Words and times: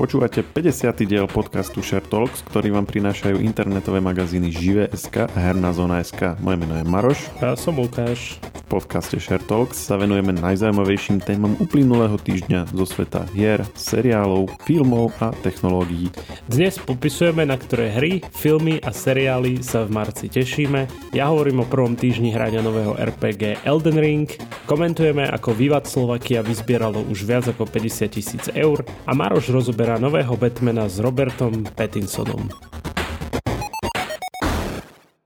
Počúvate 0.00 0.40
50. 0.40 1.04
diel 1.04 1.28
podcastu 1.28 1.84
Share 1.84 2.00
Talks, 2.00 2.40
ktorý 2.48 2.72
vám 2.72 2.88
prinášajú 2.88 3.36
internetové 3.44 4.00
magazíny 4.00 4.48
Žive.sk 4.48 5.28
a 5.28 5.36
Herná 5.36 5.76
zóna.sk. 5.76 6.40
Moje 6.40 6.56
meno 6.56 6.72
je 6.80 6.88
Maroš. 6.88 7.28
A 7.44 7.52
ja 7.52 7.56
som 7.60 7.76
Lukáš. 7.76 8.40
V 8.40 8.80
podcaste 8.80 9.20
Share 9.20 9.44
Talks 9.44 9.76
sa 9.76 10.00
venujeme 10.00 10.32
najzaujímavejším 10.40 11.20
témam 11.20 11.52
uplynulého 11.60 12.16
týždňa 12.16 12.72
zo 12.72 12.86
sveta 12.88 13.28
hier, 13.36 13.60
seriálov, 13.76 14.48
filmov 14.64 15.12
a 15.20 15.36
technológií. 15.44 16.08
Dnes 16.48 16.80
popisujeme, 16.80 17.44
na 17.44 17.60
ktoré 17.60 17.92
hry, 17.92 18.24
filmy 18.32 18.80
a 18.80 18.96
seriály 18.96 19.60
sa 19.60 19.84
v 19.84 20.00
marci 20.00 20.32
tešíme. 20.32 21.12
Ja 21.12 21.28
hovorím 21.28 21.60
o 21.60 21.68
prvom 21.68 21.92
týždni 21.92 22.32
hrania 22.32 22.64
nového 22.64 22.96
RPG 22.96 23.68
Elden 23.68 24.00
Ring, 24.00 24.32
komentujeme, 24.64 25.28
ako 25.28 25.52
Vivat 25.52 25.84
Slovakia 25.90 26.40
vyzbieralo 26.40 27.04
už 27.10 27.28
viac 27.28 27.52
ako 27.52 27.68
50 27.68 28.16
tisíc 28.16 28.48
eur 28.56 28.80
a 29.04 29.12
Maroš 29.12 29.50
rozoberá 29.50 29.89
premiéra 29.90 30.06
nového 30.06 30.38
Batmana 30.38 30.86
s 30.86 31.02
Robertom 31.02 31.66
Pattinsonom. 31.74 32.46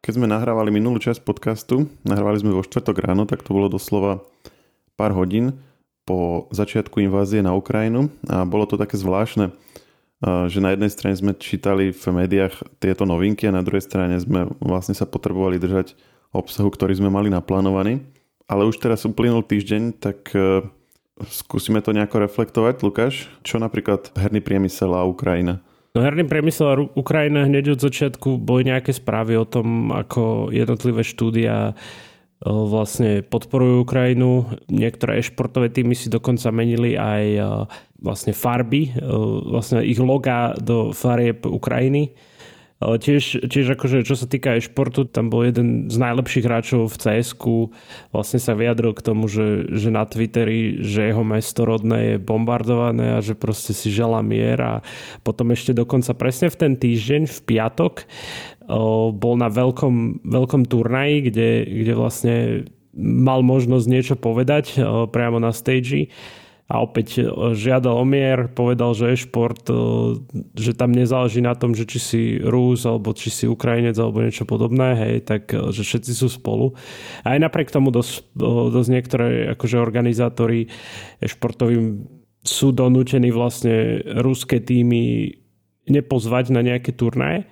Keď 0.01 0.13
sme 0.17 0.25
nahrávali 0.25 0.73
minulú 0.73 0.97
časť 0.97 1.21
podcastu, 1.21 1.93
nahrávali 2.01 2.41
sme 2.41 2.57
vo 2.57 2.65
štvrtok 2.65 2.97
ráno, 3.05 3.29
tak 3.29 3.45
to 3.45 3.53
bolo 3.53 3.69
doslova 3.69 4.25
pár 4.97 5.13
hodín 5.13 5.61
po 6.09 6.49
začiatku 6.49 6.97
invázie 7.05 7.45
na 7.45 7.53
Ukrajinu 7.53 8.09
a 8.25 8.49
bolo 8.49 8.65
to 8.65 8.81
také 8.81 8.97
zvláštne, 8.97 9.53
že 10.25 10.65
na 10.65 10.73
jednej 10.73 10.89
strane 10.89 11.13
sme 11.13 11.37
čítali 11.37 11.93
v 11.93 12.05
médiách 12.25 12.81
tieto 12.81 13.05
novinky 13.05 13.45
a 13.45 13.53
na 13.53 13.61
druhej 13.61 13.85
strane 13.85 14.17
sme 14.17 14.49
vlastne 14.65 14.97
sa 14.97 15.05
potrebovali 15.05 15.61
držať 15.61 15.93
obsahu, 16.33 16.73
ktorý 16.73 17.05
sme 17.05 17.13
mali 17.13 17.29
naplánovaný. 17.29 18.01
Ale 18.49 18.65
už 18.65 18.81
teraz 18.81 19.05
uplynul 19.05 19.45
týždeň, 19.45 20.01
tak 20.01 20.33
Skúsime 21.23 21.79
to 21.79 21.95
nejako 21.95 22.27
reflektovať, 22.27 22.75
Lukáš. 22.83 23.31
Čo 23.47 23.63
napríklad 23.63 24.11
herný 24.19 24.43
priemysel 24.43 24.91
a 24.99 25.07
Ukrajina? 25.07 25.63
No 25.95 26.03
herný 26.03 26.27
priemysel 26.27 26.67
a 26.67 26.81
Ukrajina 26.99 27.47
hneď 27.47 27.79
od 27.79 27.87
začiatku 27.87 28.43
boli 28.43 28.67
nejaké 28.67 28.91
správy 28.91 29.39
o 29.39 29.47
tom, 29.47 29.95
ako 29.95 30.51
jednotlivé 30.51 31.07
štúdia 31.07 31.79
vlastne 32.43 33.23
podporujú 33.23 33.87
Ukrajinu. 33.87 34.59
Niektoré 34.67 35.23
športové 35.23 35.71
týmy 35.71 35.95
si 35.95 36.11
dokonca 36.11 36.51
menili 36.51 36.99
aj 36.99 37.25
vlastne 38.03 38.35
farby, 38.35 38.91
vlastne 39.49 39.87
ich 39.87 40.03
loga 40.03 40.59
do 40.59 40.91
farieb 40.91 41.47
Ukrajiny 41.47 42.11
ale 42.85 43.01
tiež, 43.01 43.49
tiež 43.49 43.81
akože, 43.81 44.05
čo 44.05 44.13
sa 44.13 44.29
týka 44.29 44.61
aj 44.61 44.69
športu, 44.69 45.09
tam 45.09 45.33
bol 45.33 45.49
jeden 45.49 45.89
z 45.89 45.97
najlepších 45.97 46.45
hráčov 46.45 46.93
v 46.93 46.97
cs 47.01 47.33
vlastne 48.13 48.37
sa 48.37 48.53
vyjadril 48.53 48.93
k 48.93 49.01
tomu, 49.01 49.25
že, 49.25 49.73
že 49.73 49.89
na 49.89 50.05
Twitteri, 50.05 50.85
že 50.85 51.09
jeho 51.09 51.25
mesto 51.25 51.65
rodné 51.65 51.99
je 52.05 52.17
bombardované 52.21 53.17
a 53.17 53.25
že 53.25 53.33
proste 53.33 53.73
si 53.73 53.89
žela 53.89 54.21
mier 54.21 54.61
a 54.61 54.85
potom 55.25 55.49
ešte 55.57 55.73
dokonca 55.73 56.13
presne 56.13 56.53
v 56.53 56.61
ten 56.61 56.73
týždeň, 56.77 57.25
v 57.25 57.39
piatok, 57.49 58.05
bol 59.17 59.35
na 59.41 59.49
veľkom, 59.49 60.29
veľkom 60.29 60.69
turnaji, 60.69 61.33
kde, 61.33 61.51
kde 61.65 61.93
vlastne 61.97 62.37
mal 62.95 63.41
možnosť 63.41 63.87
niečo 63.89 64.15
povedať 64.21 64.77
priamo 65.09 65.41
na 65.41 65.57
stage 65.57 66.13
a 66.65 66.81
opäť 66.81 67.21
e, 67.21 67.25
žiadal 67.53 67.93
o 67.93 68.07
mier, 68.09 68.49
povedal, 68.49 68.97
že 68.97 69.13
je 69.13 69.29
šport, 69.29 69.61
e, 69.69 69.77
že 70.57 70.73
tam 70.73 70.97
nezáleží 70.97 71.45
na 71.45 71.53
tom, 71.53 71.77
že 71.77 71.85
či 71.85 71.99
si 72.01 72.23
Rus 72.41 72.89
alebo 72.89 73.13
či 73.13 73.29
si 73.29 73.45
Ukrajinec 73.45 73.93
alebo 74.01 74.25
niečo 74.25 74.49
podobné, 74.49 74.97
hej, 74.97 75.15
tak 75.29 75.53
e, 75.53 75.69
že 75.77 75.85
všetci 75.85 76.13
sú 76.17 76.33
spolu. 76.33 76.73
A 77.21 77.37
aj 77.37 77.45
napriek 77.45 77.69
tomu 77.69 77.93
dosť, 77.93 78.33
dosť 78.73 78.89
niektoré 78.89 79.27
akože 79.53 79.77
organizátori 79.77 80.73
športovým 81.21 82.09
sú 82.45 82.73
donútení 82.73 83.29
vlastne 83.29 84.01
ruské 84.21 84.61
týmy 84.61 85.37
nepozvať 85.85 86.49
na 86.49 86.65
nejaké 86.65 86.97
turnaje 86.97 87.45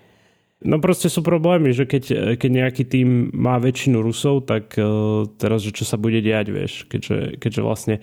No 0.62 0.78
proste 0.78 1.10
sú 1.10 1.26
problémy, 1.26 1.74
že 1.74 1.84
keď, 1.84 2.36
keď 2.38 2.50
nejaký 2.50 2.84
tým 2.86 3.34
má 3.34 3.58
väčšinu 3.58 3.98
Rusov, 3.98 4.46
tak 4.46 4.74
uh, 4.78 5.26
teraz, 5.38 5.66
že 5.66 5.74
čo 5.74 5.82
sa 5.82 5.98
bude 5.98 6.22
diať, 6.22 6.54
vieš, 6.54 6.72
keďže, 6.86 7.42
keďže 7.42 7.60
vlastne 7.62 7.94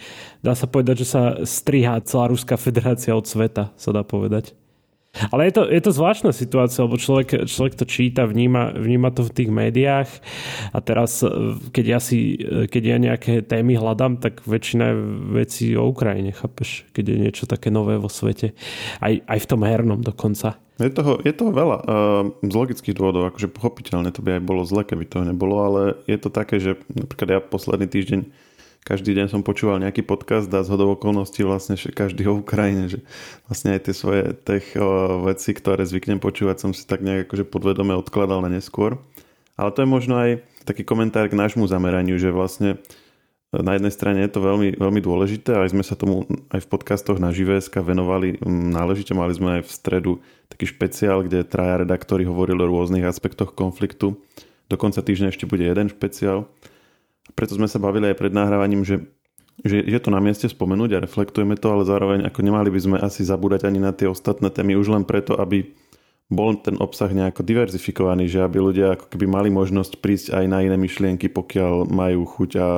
dá 0.44 0.54
sa 0.54 0.68
povedať, 0.68 1.04
že 1.04 1.08
sa 1.08 1.22
strihá 1.48 2.04
celá 2.04 2.28
Ruská 2.28 2.60
federácia 2.60 3.16
od 3.16 3.24
sveta, 3.24 3.72
sa 3.80 3.90
dá 3.96 4.04
povedať. 4.04 4.56
Ale 5.10 5.50
je 5.50 5.54
to, 5.58 5.64
je 5.66 5.82
to 5.82 5.92
zvláštna 5.92 6.32
situácia, 6.32 6.86
lebo 6.86 7.02
človek, 7.02 7.50
človek 7.50 7.74
to 7.82 7.86
číta, 7.90 8.30
vníma, 8.30 8.78
vníma 8.78 9.10
to 9.10 9.26
v 9.26 9.34
tých 9.34 9.50
médiách 9.50 10.10
a 10.70 10.80
teraz, 10.86 11.26
e, 11.26 11.58
keď 11.74 11.86
ja, 11.98 12.00
si, 12.00 12.38
e, 12.38 12.70
keď 12.70 12.84
ja 12.86 12.98
nejaké 13.02 13.34
témy 13.42 13.74
hľadám, 13.74 14.22
tak 14.22 14.46
väčšina 14.46 14.94
vecí 15.34 15.74
o 15.74 15.90
Ukrajine, 15.90 16.30
chápeš? 16.30 16.86
Keď 16.94 17.04
je 17.10 17.18
niečo 17.26 17.50
také 17.50 17.74
nové 17.74 17.98
vo 17.98 18.08
svete. 18.08 18.54
Aj, 19.02 19.18
aj 19.18 19.40
v 19.42 19.50
tom 19.50 19.62
hernom 19.66 20.06
dokonca. 20.06 20.62
Je 20.80 20.94
toho, 20.94 21.20
je 21.26 21.34
toho 21.36 21.52
veľa 21.52 21.78
uh, 21.84 22.24
z 22.40 22.54
logických 22.56 22.96
dôvodov, 22.96 23.28
akože 23.34 23.52
pochopiteľne 23.52 24.16
to 24.16 24.24
by 24.24 24.40
aj 24.40 24.44
bolo 24.48 24.64
zle, 24.64 24.88
keby 24.88 25.04
toho 25.04 25.28
nebolo, 25.28 25.60
ale 25.60 25.82
je 26.08 26.16
to 26.16 26.32
také, 26.32 26.56
že 26.56 26.80
napríklad 26.88 27.28
ja 27.28 27.40
posledný 27.44 27.92
týždeň 27.92 28.49
každý 28.84 29.14
deň 29.14 29.28
som 29.30 29.42
počúval 29.46 29.78
nejaký 29.84 30.02
podcast 30.02 30.50
a 30.50 30.66
z 30.66 30.72
hodov 30.72 30.98
okolností 30.98 31.46
vlastne 31.46 31.78
každý 31.78 32.26
o 32.26 32.42
Ukrajine, 32.42 32.90
že 32.90 33.00
vlastne 33.46 33.78
aj 33.78 33.82
tie 33.86 33.94
svoje 33.94 34.24
tech 34.34 34.66
veci, 35.26 35.52
ktoré 35.54 35.86
zvyknem 35.86 36.18
počúvať, 36.18 36.58
som 36.58 36.72
si 36.74 36.88
tak 36.88 37.06
nejak 37.06 37.30
akože 37.30 37.46
podvedome 37.46 37.94
odkladal 37.94 38.42
na 38.42 38.50
neskôr. 38.50 38.98
Ale 39.60 39.76
to 39.76 39.84
je 39.84 39.90
možno 39.92 40.16
aj 40.18 40.42
taký 40.64 40.88
komentár 40.88 41.28
k 41.28 41.36
nášmu 41.36 41.68
zameraniu, 41.68 42.16
že 42.16 42.32
vlastne 42.32 42.80
na 43.50 43.74
jednej 43.74 43.90
strane 43.90 44.22
je 44.22 44.30
to 44.30 44.46
veľmi, 44.46 44.78
veľmi 44.78 45.02
dôležité, 45.02 45.58
aj 45.58 45.74
sme 45.74 45.82
sa 45.82 45.98
tomu 45.98 46.30
aj 46.54 46.62
v 46.64 46.70
podcastoch 46.70 47.18
na 47.18 47.34
Živeska 47.34 47.82
venovali 47.82 48.38
náležite. 48.46 49.18
Mali 49.18 49.34
sme 49.34 49.58
aj 49.60 49.62
v 49.66 49.74
stredu 49.74 50.12
taký 50.54 50.70
špeciál, 50.70 51.26
kde 51.26 51.42
traja 51.50 51.82
redaktori 51.82 52.30
hovorili 52.30 52.62
o 52.62 52.70
rôznych 52.70 53.02
aspektoch 53.10 53.58
konfliktu. 53.58 54.22
Do 54.70 54.76
konca 54.78 55.02
týždňa 55.02 55.34
ešte 55.34 55.50
bude 55.50 55.66
jeden 55.66 55.90
špeciál. 55.90 56.46
Preto 57.34 57.58
sme 57.58 57.70
sa 57.70 57.82
bavili 57.82 58.10
aj 58.12 58.18
pred 58.20 58.34
nahrávaním, 58.34 58.86
že, 58.86 59.06
že 59.62 59.82
je 59.82 60.00
to 60.02 60.10
na 60.10 60.20
mieste 60.24 60.50
spomenúť 60.50 60.90
a 60.98 61.04
reflektujeme 61.04 61.56
to, 61.56 61.68
ale 61.70 61.84
zároveň 61.88 62.26
ako 62.26 62.40
nemali 62.42 62.70
by 62.70 62.80
sme 62.80 62.98
asi 63.00 63.26
zabúdať 63.26 63.66
ani 63.70 63.80
na 63.82 63.92
tie 63.94 64.10
ostatné 64.10 64.50
témy 64.54 64.76
už 64.78 64.92
len 64.92 65.04
preto, 65.06 65.38
aby 65.38 65.72
bol 66.30 66.54
ten 66.62 66.78
obsah 66.78 67.10
nejako 67.10 67.42
diverzifikovaný, 67.42 68.30
že 68.30 68.46
aby 68.46 68.62
ľudia 68.62 68.94
ako 68.94 69.10
keby 69.10 69.26
mali 69.26 69.50
možnosť 69.50 69.98
prísť 69.98 70.28
aj 70.38 70.46
na 70.46 70.62
iné 70.62 70.78
myšlienky, 70.78 71.26
pokiaľ 71.26 71.90
majú 71.90 72.22
chuť 72.26 72.52
a 72.62 72.70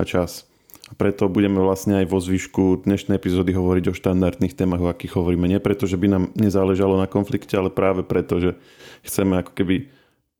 a 0.00 0.02
čas. 0.08 0.48
A 0.90 0.96
preto 0.98 1.30
budeme 1.30 1.62
vlastne 1.62 2.02
aj 2.02 2.10
vo 2.10 2.18
zvyšku 2.18 2.82
dnešnej 2.82 3.14
epizódy 3.14 3.54
hovoriť 3.54 3.94
o 3.94 3.94
štandardných 3.94 4.58
témach, 4.58 4.82
o 4.82 4.90
akých 4.90 5.22
hovoríme. 5.22 5.46
Nie 5.46 5.62
preto, 5.62 5.86
že 5.86 5.94
by 5.94 6.06
nám 6.10 6.24
nezáležalo 6.34 6.98
na 6.98 7.06
konflikte, 7.06 7.54
ale 7.54 7.70
práve 7.70 8.02
preto, 8.02 8.42
že 8.42 8.50
chceme 9.06 9.38
ako 9.38 9.54
keby 9.54 9.86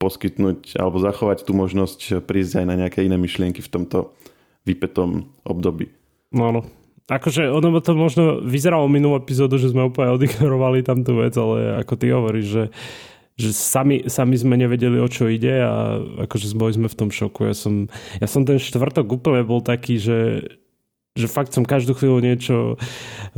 poskytnúť 0.01 0.81
alebo 0.81 0.97
zachovať 0.97 1.45
tú 1.45 1.53
možnosť 1.53 2.25
prísť 2.25 2.63
aj 2.63 2.65
na 2.65 2.75
nejaké 2.81 3.05
iné 3.05 3.21
myšlienky 3.21 3.61
v 3.61 3.69
tomto 3.69 4.17
vypetom 4.65 5.29
období. 5.45 5.93
No, 6.33 6.49
no. 6.49 6.65
Akože 7.05 7.51
ono 7.51 7.75
to 7.83 7.91
možno 7.93 8.23
vyzeralo 8.41 8.87
minulú 8.87 9.19
epizódu, 9.19 9.59
že 9.59 9.69
sme 9.69 9.85
úplne 9.85 10.15
odignorovali 10.15 10.81
tam 10.81 11.05
tú 11.05 11.21
vec, 11.21 11.35
ale 11.37 11.77
ako 11.83 11.93
ty 11.99 12.05
hovoríš, 12.09 12.47
že 12.49 12.63
že 13.41 13.57
sami, 13.57 14.05
sami 14.05 14.37
sme 14.37 14.53
nevedeli, 14.53 15.01
o 15.01 15.09
čo 15.09 15.25
ide 15.25 15.65
a 15.65 15.97
akože 16.29 16.53
boli 16.53 16.77
sme 16.77 16.85
v 16.85 16.97
tom 16.99 17.09
šoku. 17.09 17.49
Ja 17.49 17.55
som, 17.57 17.89
ja 18.21 18.27
som 18.29 18.45
ten 18.45 18.61
štvrtok 18.61 19.07
úplne 19.09 19.41
bol 19.41 19.65
taký, 19.65 19.97
že, 19.97 20.45
že 21.11 21.27
fakt 21.27 21.51
som 21.51 21.67
každú 21.67 21.91
chvíľu 21.91 22.23
niečo, 22.23 22.55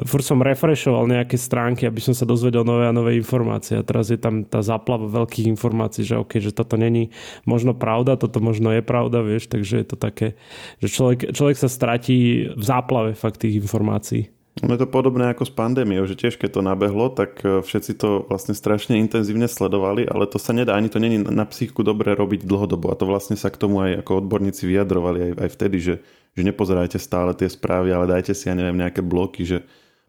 furt 0.05 0.21
som 0.21 0.45
refreshoval 0.45 1.09
nejaké 1.09 1.41
stránky, 1.41 1.89
aby 1.89 1.97
som 2.05 2.13
sa 2.13 2.21
dozvedel 2.21 2.61
nové 2.61 2.85
a 2.85 2.93
nové 2.93 3.17
informácie. 3.17 3.81
A 3.81 3.81
teraz 3.81 4.13
je 4.13 4.21
tam 4.21 4.45
tá 4.45 4.61
záplava 4.61 5.09
veľkých 5.09 5.49
informácií, 5.49 6.05
že 6.05 6.21
OK, 6.21 6.37
že 6.37 6.53
toto 6.53 6.77
není 6.77 7.09
možno 7.49 7.73
pravda, 7.73 8.13
toto 8.13 8.37
možno 8.37 8.69
je 8.69 8.85
pravda, 8.85 9.25
vieš, 9.25 9.49
takže 9.49 9.81
je 9.81 9.87
to 9.89 9.97
také, 9.97 10.37
že 10.85 10.93
človek, 10.93 11.33
človek 11.33 11.57
sa 11.57 11.65
stratí 11.65 12.45
v 12.53 12.63
záplave 12.63 13.17
fakt 13.17 13.41
tých 13.41 13.57
informácií. 13.57 14.29
No 14.61 14.77
je 14.77 14.85
to 14.85 14.93
podobné 14.93 15.33
ako 15.33 15.49
s 15.49 15.53
pandémiou, 15.57 16.05
že 16.05 16.13
tiež 16.13 16.37
keď 16.37 16.49
to 16.53 16.61
nabehlo, 16.61 17.09
tak 17.09 17.41
e, 17.41 17.65
všetci 17.65 17.97
to 17.97 18.29
vlastne 18.29 18.53
strašne 18.53 19.01
intenzívne 19.01 19.49
sledovali, 19.49 20.05
ale 20.05 20.29
to 20.29 20.37
sa 20.37 20.53
nedá, 20.53 20.77
ani 20.77 20.93
to 20.93 21.01
není 21.01 21.17
na 21.17 21.41
psychiku 21.49 21.81
dobre 21.81 22.13
robiť 22.13 22.45
dlhodobo 22.45 22.93
a 22.93 22.97
to 23.01 23.09
vlastne 23.09 23.33
sa 23.33 23.49
k 23.49 23.57
tomu 23.57 23.81
aj 23.81 24.05
ako 24.05 24.21
odborníci 24.21 24.69
vyjadrovali 24.69 25.19
aj, 25.25 25.31
aj 25.41 25.49
vtedy, 25.57 25.77
že, 25.81 25.95
že 26.33 26.41
nepozerajte 26.41 26.97
stále 26.97 27.31
tie 27.37 27.49
správy, 27.49 27.93
ale 27.93 28.09
dajte 28.09 28.33
si, 28.33 28.49
ja 28.49 28.57
neviem, 28.57 28.77
nejaké 28.77 29.01
bloky, 29.05 29.45
že 29.45 29.63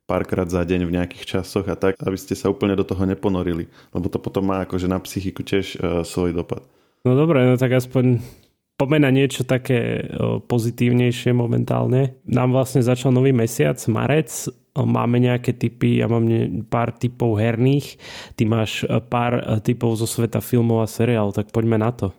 párkrát 0.05 0.49
za 0.49 0.61
deň 0.65 0.85
v 0.85 0.95
nejakých 1.01 1.25
časoch 1.39 1.65
a 1.69 1.77
tak, 1.77 1.97
aby 2.01 2.17
ste 2.17 2.37
sa 2.37 2.53
úplne 2.53 2.77
do 2.77 2.85
toho 2.85 3.09
neponorili, 3.09 3.69
lebo 3.97 4.07
to 4.13 4.21
potom 4.21 4.45
má 4.49 4.65
akože 4.69 4.85
na 4.85 5.01
psychiku 5.01 5.41
tiež 5.41 5.81
uh, 5.81 6.05
svoj 6.05 6.37
dopad. 6.37 6.61
No 7.05 7.17
dobre, 7.17 7.45
no 7.45 7.57
tak 7.57 7.73
aspoň 7.73 8.21
Poďme 8.75 9.07
na 9.07 9.15
niečo 9.15 9.47
také 9.47 10.03
pozitívnejšie 10.51 11.31
momentálne. 11.31 12.19
Nám 12.27 12.51
vlastne 12.51 12.83
začal 12.83 13.15
nový 13.15 13.31
mesiac, 13.31 13.79
marec. 13.87 14.51
Máme 14.75 15.23
nejaké 15.23 15.55
typy, 15.55 16.03
ja 16.03 16.11
mám 16.11 16.27
pár 16.67 16.91
typov 16.91 17.39
herných, 17.39 17.95
ty 18.35 18.43
máš 18.43 18.83
e, 18.83 18.99
pár 18.99 19.39
e, 19.39 19.63
typov 19.63 19.95
zo 19.95 20.03
sveta 20.03 20.43
filmov 20.43 20.83
a 20.83 20.91
seriál, 20.91 21.31
tak 21.31 21.55
poďme 21.55 21.79
na 21.79 21.95
to. 21.95 22.11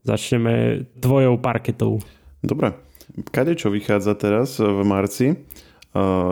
Začneme 0.00 0.88
tvojou 1.04 1.36
parketou. 1.36 2.00
Dobre. 2.40 2.72
Kade 3.12 3.58
čo 3.60 3.68
vychádza 3.68 4.16
teraz 4.16 4.56
v 4.56 4.80
marci? 4.84 5.26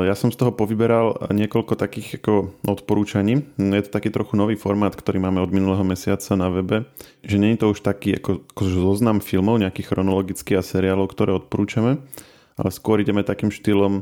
ja 0.09 0.17
som 0.17 0.33
z 0.33 0.41
toho 0.41 0.57
povyberal 0.57 1.29
niekoľko 1.29 1.77
takých 1.77 2.25
ako 2.25 2.57
odporúčaní. 2.65 3.45
Je 3.61 3.83
to 3.85 3.93
taký 3.93 4.09
trochu 4.09 4.33
nový 4.33 4.57
formát, 4.57 4.97
ktorý 4.97 5.21
máme 5.21 5.45
od 5.45 5.53
minulého 5.53 5.85
mesiaca 5.85 6.33
na 6.33 6.49
webe, 6.49 6.89
že 7.21 7.37
nie 7.37 7.53
je 7.53 7.61
to 7.61 7.77
už 7.77 7.85
taký 7.85 8.17
ako, 8.17 8.41
ako 8.57 8.63
zoznam 8.65 9.21
filmov, 9.21 9.61
nejakých 9.61 9.93
chronologických 9.93 10.57
a 10.57 10.65
seriálov, 10.65 11.13
ktoré 11.13 11.37
odporúčame, 11.37 12.01
ale 12.57 12.69
skôr 12.73 13.05
ideme 13.05 13.21
takým 13.21 13.53
štýlom 13.53 14.01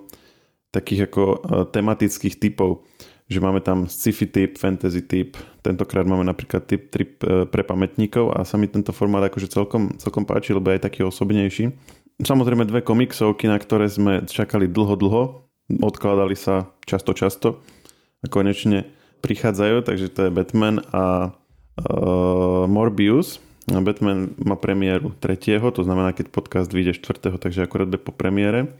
takých 0.70 1.10
ako 1.10 1.22
tematických 1.74 2.38
typov 2.38 2.86
že 3.28 3.44
máme 3.44 3.60
tam 3.60 3.84
sci-fi 3.84 4.24
typ, 4.24 4.56
fantasy 4.56 5.04
typ, 5.04 5.36
tentokrát 5.60 6.08
máme 6.08 6.24
napríklad 6.24 6.64
typ 6.64 6.88
e, 6.96 7.44
pre 7.44 7.60
pamätníkov 7.60 8.32
a 8.32 8.40
sa 8.48 8.56
mi 8.56 8.72
tento 8.72 8.88
formát 8.96 9.20
akože 9.28 9.52
celkom, 9.52 9.92
celkom 10.00 10.24
páči, 10.24 10.56
lebo 10.56 10.72
je 10.72 10.80
taký 10.80 11.04
osobnejší. 11.04 11.68
Samozrejme 12.18 12.66
dve 12.66 12.82
komiksovky, 12.82 13.46
na 13.46 13.62
ktoré 13.62 13.86
sme 13.86 14.26
čakali 14.26 14.66
dlho, 14.66 14.94
dlho, 14.98 15.22
odkladali 15.78 16.34
sa 16.34 16.74
často, 16.82 17.14
často 17.14 17.62
a 18.22 18.26
konečne 18.26 18.90
prichádzajú, 19.22 19.86
takže 19.86 20.06
to 20.10 20.20
je 20.26 20.34
Batman 20.34 20.82
a 20.90 21.30
uh, 21.30 22.66
Morbius. 22.66 23.38
Batman 23.68 24.32
má 24.40 24.56
premiéru 24.56 25.12
3. 25.20 25.60
to 25.70 25.82
znamená, 25.84 26.16
keď 26.16 26.32
podcast 26.32 26.72
vyjde 26.72 26.98
4. 26.98 27.38
takže 27.38 27.68
akorát 27.68 27.92
po 28.00 28.10
premiére. 28.10 28.72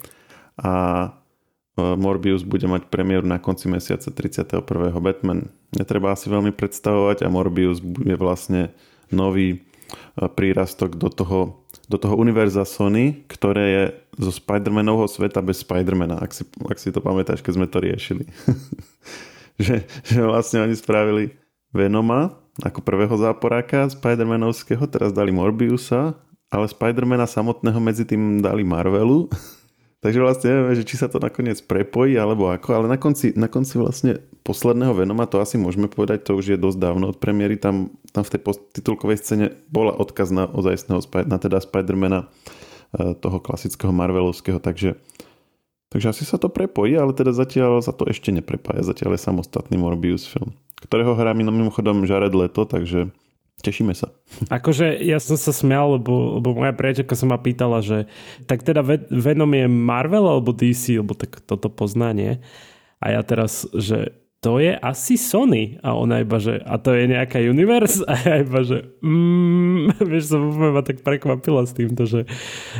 A 0.59 1.13
Morbius 1.79 2.43
bude 2.43 2.67
mať 2.67 2.91
premiéru 2.91 3.23
na 3.23 3.39
konci 3.39 3.71
mesiaca 3.71 4.11
31. 4.11 4.67
Batman 4.99 5.55
netreba 5.71 6.11
asi 6.11 6.27
veľmi 6.27 6.51
predstavovať 6.51 7.23
a 7.23 7.29
Morbius 7.31 7.79
je 7.83 8.17
vlastne 8.19 8.75
nový 9.15 9.49
e, 9.55 9.59
prírastok 10.27 10.99
do 10.99 11.09
toho, 11.09 11.39
do 11.89 11.97
toho 11.97 12.15
univerza 12.21 12.69
Sony, 12.69 13.25
ktoré 13.27 13.65
je 13.73 13.85
zo 14.21 14.33
Spider-Manovho 14.33 15.09
sveta 15.09 15.41
bez 15.41 15.65
Spider-Mana, 15.65 16.21
ak 16.21 16.31
si, 16.37 16.45
ak 16.45 16.77
si 16.77 16.93
to 16.93 17.01
pamätáš, 17.01 17.41
keď 17.41 17.53
sme 17.57 17.67
to 17.67 17.81
riešili. 17.81 18.29
že, 19.65 19.89
že 20.05 20.21
vlastne 20.21 20.63
oni 20.63 20.77
spravili 20.77 21.33
Venoma 21.73 22.37
ako 22.61 22.85
prvého 22.85 23.15
záporáka 23.17 23.89
Spider-Manovského, 23.89 24.85
teraz 24.91 25.17
dali 25.17 25.33
Morbiusa, 25.33 26.13
ale 26.53 26.67
Spider-Mana 26.69 27.25
samotného 27.25 27.81
medzi 27.81 28.05
tým 28.05 28.45
dali 28.45 28.63
Marvelu 28.63 29.33
Takže 29.99 30.23
vlastne 30.23 30.47
neviem, 30.55 30.79
že 30.79 30.87
či 30.87 30.95
sa 30.95 31.11
to 31.11 31.19
nakoniec 31.19 31.59
prepojí 31.59 32.15
alebo 32.15 32.55
ako, 32.55 32.71
ale 32.71 32.87
na 32.87 32.95
konci, 32.95 33.35
na 33.35 33.51
konci 33.51 33.83
vlastne 33.83 34.23
posledného 34.47 34.95
Venoma, 34.95 35.27
to 35.27 35.43
asi 35.43 35.59
môžeme 35.59 35.91
povedať, 35.91 36.23
to 36.23 36.39
už 36.39 36.55
je 36.55 36.59
dosť 36.59 36.79
dávno 36.79 37.11
od 37.11 37.19
premiéry, 37.19 37.59
tam, 37.59 37.91
tam 38.15 38.23
v 38.23 38.39
tej 38.39 38.41
titulkovej 38.79 39.19
scéne 39.19 39.47
bola 39.75 39.91
odkaz 39.91 40.31
na 40.31 40.47
ozajstného, 40.47 41.03
na 41.27 41.43
teda 41.43 41.59
Spidermana 41.59 42.31
e, 42.95 43.19
toho 43.19 43.43
klasického 43.43 43.91
Marvelovského, 43.91 44.63
takže, 44.63 44.95
takže 45.91 46.15
asi 46.15 46.23
sa 46.23 46.39
to 46.39 46.47
prepojí, 46.47 46.95
ale 46.95 47.11
teda 47.11 47.35
zatiaľ 47.35 47.83
sa 47.83 47.91
to 47.91 48.07
ešte 48.07 48.31
neprepája, 48.31 48.87
zatiaľ 48.87 49.19
je 49.19 49.27
samostatný 49.27 49.83
Morbius 49.83 50.31
film, 50.31 50.55
ktorého 50.79 51.19
hrá 51.19 51.35
mimochodom 51.35 52.07
Jared 52.07 52.39
Leto, 52.39 52.71
takže 52.71 53.11
Tešíme 53.59 53.91
sa. 53.91 54.15
Akože 54.53 55.01
ja 55.03 55.19
som 55.19 55.35
sa 55.35 55.51
smial, 55.51 55.99
lebo, 55.99 56.39
lebo 56.39 56.55
moja 56.55 56.77
priateľka 56.77 57.17
sa 57.17 57.27
ma 57.27 57.41
pýtala, 57.41 57.81
že 57.83 58.07
tak 58.45 58.63
teda 58.63 58.85
Venom 59.11 59.51
je 59.51 59.67
Marvel 59.67 60.29
alebo 60.29 60.55
DC, 60.55 61.01
lebo 61.01 61.17
tak 61.17 61.41
toto 61.43 61.73
poznanie. 61.73 62.45
A 63.03 63.15
ja 63.15 63.23
teraz, 63.25 63.67
že 63.75 64.15
to 64.39 64.63
je 64.63 64.71
asi 64.79 65.19
Sony. 65.19 65.83
A 65.83 65.99
ona 65.99 66.23
iba, 66.23 66.39
že 66.39 66.63
a 66.63 66.79
to 66.79 66.95
je 66.95 67.11
nejaká 67.11 67.43
universe? 67.43 68.07
A 68.07 68.15
ja 68.15 68.35
iba, 68.47 68.63
že 68.63 68.87
mm, 69.03 69.99
vieš, 70.11 70.31
som 70.31 70.43
ma 70.55 70.83
tak 70.87 71.03
prekvapila 71.03 71.67
s 71.67 71.75
týmto, 71.75 72.07
že, 72.07 72.29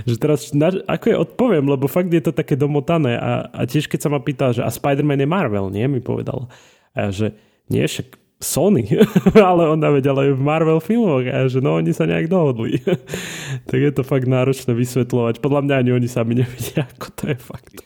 že 0.07 0.15
teraz 0.23 0.55
na, 0.55 0.71
ako 0.87 1.05
je 1.11 1.17
odpoviem, 1.19 1.67
lebo 1.67 1.91
fakt 1.91 2.15
je 2.15 2.23
to 2.23 2.31
také 2.31 2.55
domotané. 2.55 3.19
A, 3.19 3.51
a 3.51 3.61
tiež 3.67 3.91
keď 3.91 4.07
sa 4.07 4.11
ma 4.13 4.23
pýtala, 4.23 4.55
že 4.55 4.63
a 4.63 4.71
Spider-Man 4.71 5.27
je 5.27 5.29
Marvel, 5.29 5.67
nie? 5.75 5.87
Mi 5.91 5.99
povedal. 5.99 6.47
A 6.95 7.09
ja, 7.09 7.11
že 7.11 7.27
nie, 7.67 7.83
však 7.83 8.28
Sony, 8.39 8.87
ale 9.35 9.67
ona 9.67 9.91
vedela 9.91 10.23
aj 10.23 10.39
v 10.39 10.43
Marvel 10.43 10.79
filmoch 10.79 11.27
a 11.27 11.51
že 11.51 11.59
no 11.59 11.75
oni 11.75 11.91
sa 11.91 12.07
nejak 12.07 12.31
dohodli. 12.31 12.79
tak 13.69 13.79
je 13.83 13.91
to 13.91 14.07
fakt 14.07 14.31
náročné 14.31 14.79
vysvetľovať. 14.79 15.43
Podľa 15.43 15.61
mňa 15.67 15.75
ani 15.75 15.91
oni 15.91 16.07
sami 16.07 16.39
nevedia, 16.39 16.87
ako 16.87 17.07
to 17.19 17.23
je 17.35 17.37
fakt. 17.37 17.77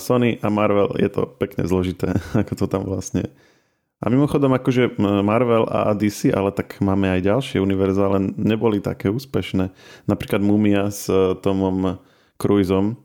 Sony 0.00 0.40
a 0.40 0.48
Marvel 0.48 0.96
je 0.96 1.10
to 1.12 1.28
pekne 1.36 1.68
zložité, 1.68 2.16
ako 2.40 2.52
to 2.56 2.64
tam 2.64 2.88
vlastne. 2.88 3.28
A 4.00 4.12
mimochodom 4.12 4.52
akože 4.52 5.00
Marvel 5.00 5.64
a 5.68 5.96
DC, 5.96 6.28
ale 6.28 6.52
tak 6.52 6.76
máme 6.80 7.08
aj 7.08 7.24
ďalšie 7.24 7.56
univerza, 7.60 8.04
ale 8.04 8.36
neboli 8.36 8.80
také 8.80 9.08
úspešné. 9.08 9.72
Napríklad 10.04 10.44
Mumia 10.44 10.92
s 10.92 11.08
e, 11.08 11.32
Tomom 11.40 12.04
Cruiseom 12.36 13.00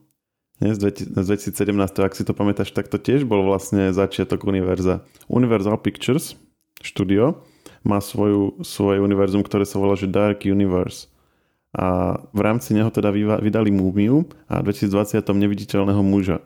z 0.59 0.75
2017, 0.75 1.55
ak 2.03 2.13
si 2.19 2.27
to 2.27 2.35
pamätáš, 2.35 2.75
tak 2.75 2.91
to 2.91 2.99
tiež 2.99 3.23
bol 3.23 3.47
vlastne 3.47 3.95
začiatok 3.95 4.43
univerza. 4.43 5.07
Universal 5.31 5.79
Pictures, 5.79 6.35
štúdio 6.79 7.43
má 7.83 8.03
svoju, 8.03 8.59
svoje 8.63 8.99
univerzum, 8.99 9.43
ktoré 9.43 9.63
sa 9.63 9.79
volá 9.79 9.95
že 9.95 10.09
Dark 10.09 10.43
Universe. 10.43 11.07
A 11.69 12.17
v 12.33 12.41
rámci 12.41 12.73
neho 12.73 12.89
teda 12.89 13.13
vydali 13.13 13.69
Múmiu 13.69 14.25
a 14.49 14.59
v 14.59 14.73
2020 14.73 15.21
neviditeľného 15.21 16.01
muža. 16.01 16.41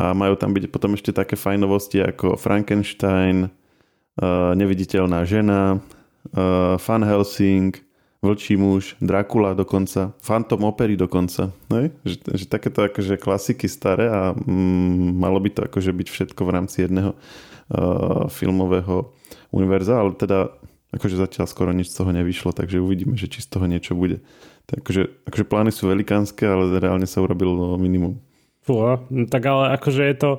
A 0.00 0.16
majú 0.16 0.34
tam 0.34 0.56
byť 0.56 0.72
potom 0.72 0.96
ešte 0.96 1.14
také 1.14 1.36
fajnovosti 1.36 2.02
ako 2.02 2.34
Frankenstein, 2.40 3.46
uh, 3.46 4.56
Neviditeľná 4.56 5.22
žena, 5.28 5.78
uh, 5.78 6.74
Van 6.80 7.04
Helsing, 7.04 7.78
Vlčí 8.24 8.56
muž, 8.56 8.96
Dracula 9.04 9.52
dokonca, 9.52 10.16
Phantom 10.24 10.64
Opery 10.64 10.96
dokonca. 10.96 11.52
Ne? 11.68 11.92
Že, 12.08 12.16
že 12.40 12.44
takéto 12.48 12.80
akože 12.80 13.20
klasiky 13.20 13.68
staré 13.68 14.08
a 14.08 14.32
mm, 14.32 15.20
malo 15.20 15.36
by 15.36 15.52
to 15.52 15.60
akože 15.68 15.92
byť 15.92 16.08
všetko 16.08 16.40
v 16.48 16.50
rámci 16.56 16.88
jedného 16.88 17.12
uh, 17.12 18.24
filmového 18.32 19.12
univerza, 19.54 20.02
ale 20.02 20.18
teda 20.18 20.50
akože 20.94 21.18
zatiaľ 21.18 21.46
skoro 21.46 21.70
nič 21.70 21.90
z 21.90 22.02
toho 22.02 22.10
nevyšlo, 22.10 22.50
takže 22.54 22.82
uvidíme, 22.82 23.14
že 23.14 23.30
či 23.30 23.42
z 23.42 23.48
toho 23.50 23.66
niečo 23.70 23.94
bude. 23.94 24.22
Tak 24.66 24.82
akože, 24.82 25.26
akože 25.30 25.44
plány 25.46 25.70
sú 25.70 25.90
velikánske, 25.90 26.42
ale 26.46 26.78
reálne 26.78 27.06
sa 27.06 27.22
urobilo 27.22 27.74
minimum. 27.78 28.18
Fúha, 28.64 29.02
no 29.12 29.28
tak 29.28 29.44
ale 29.44 29.76
akože 29.76 30.02
je 30.02 30.16
to, 30.16 30.30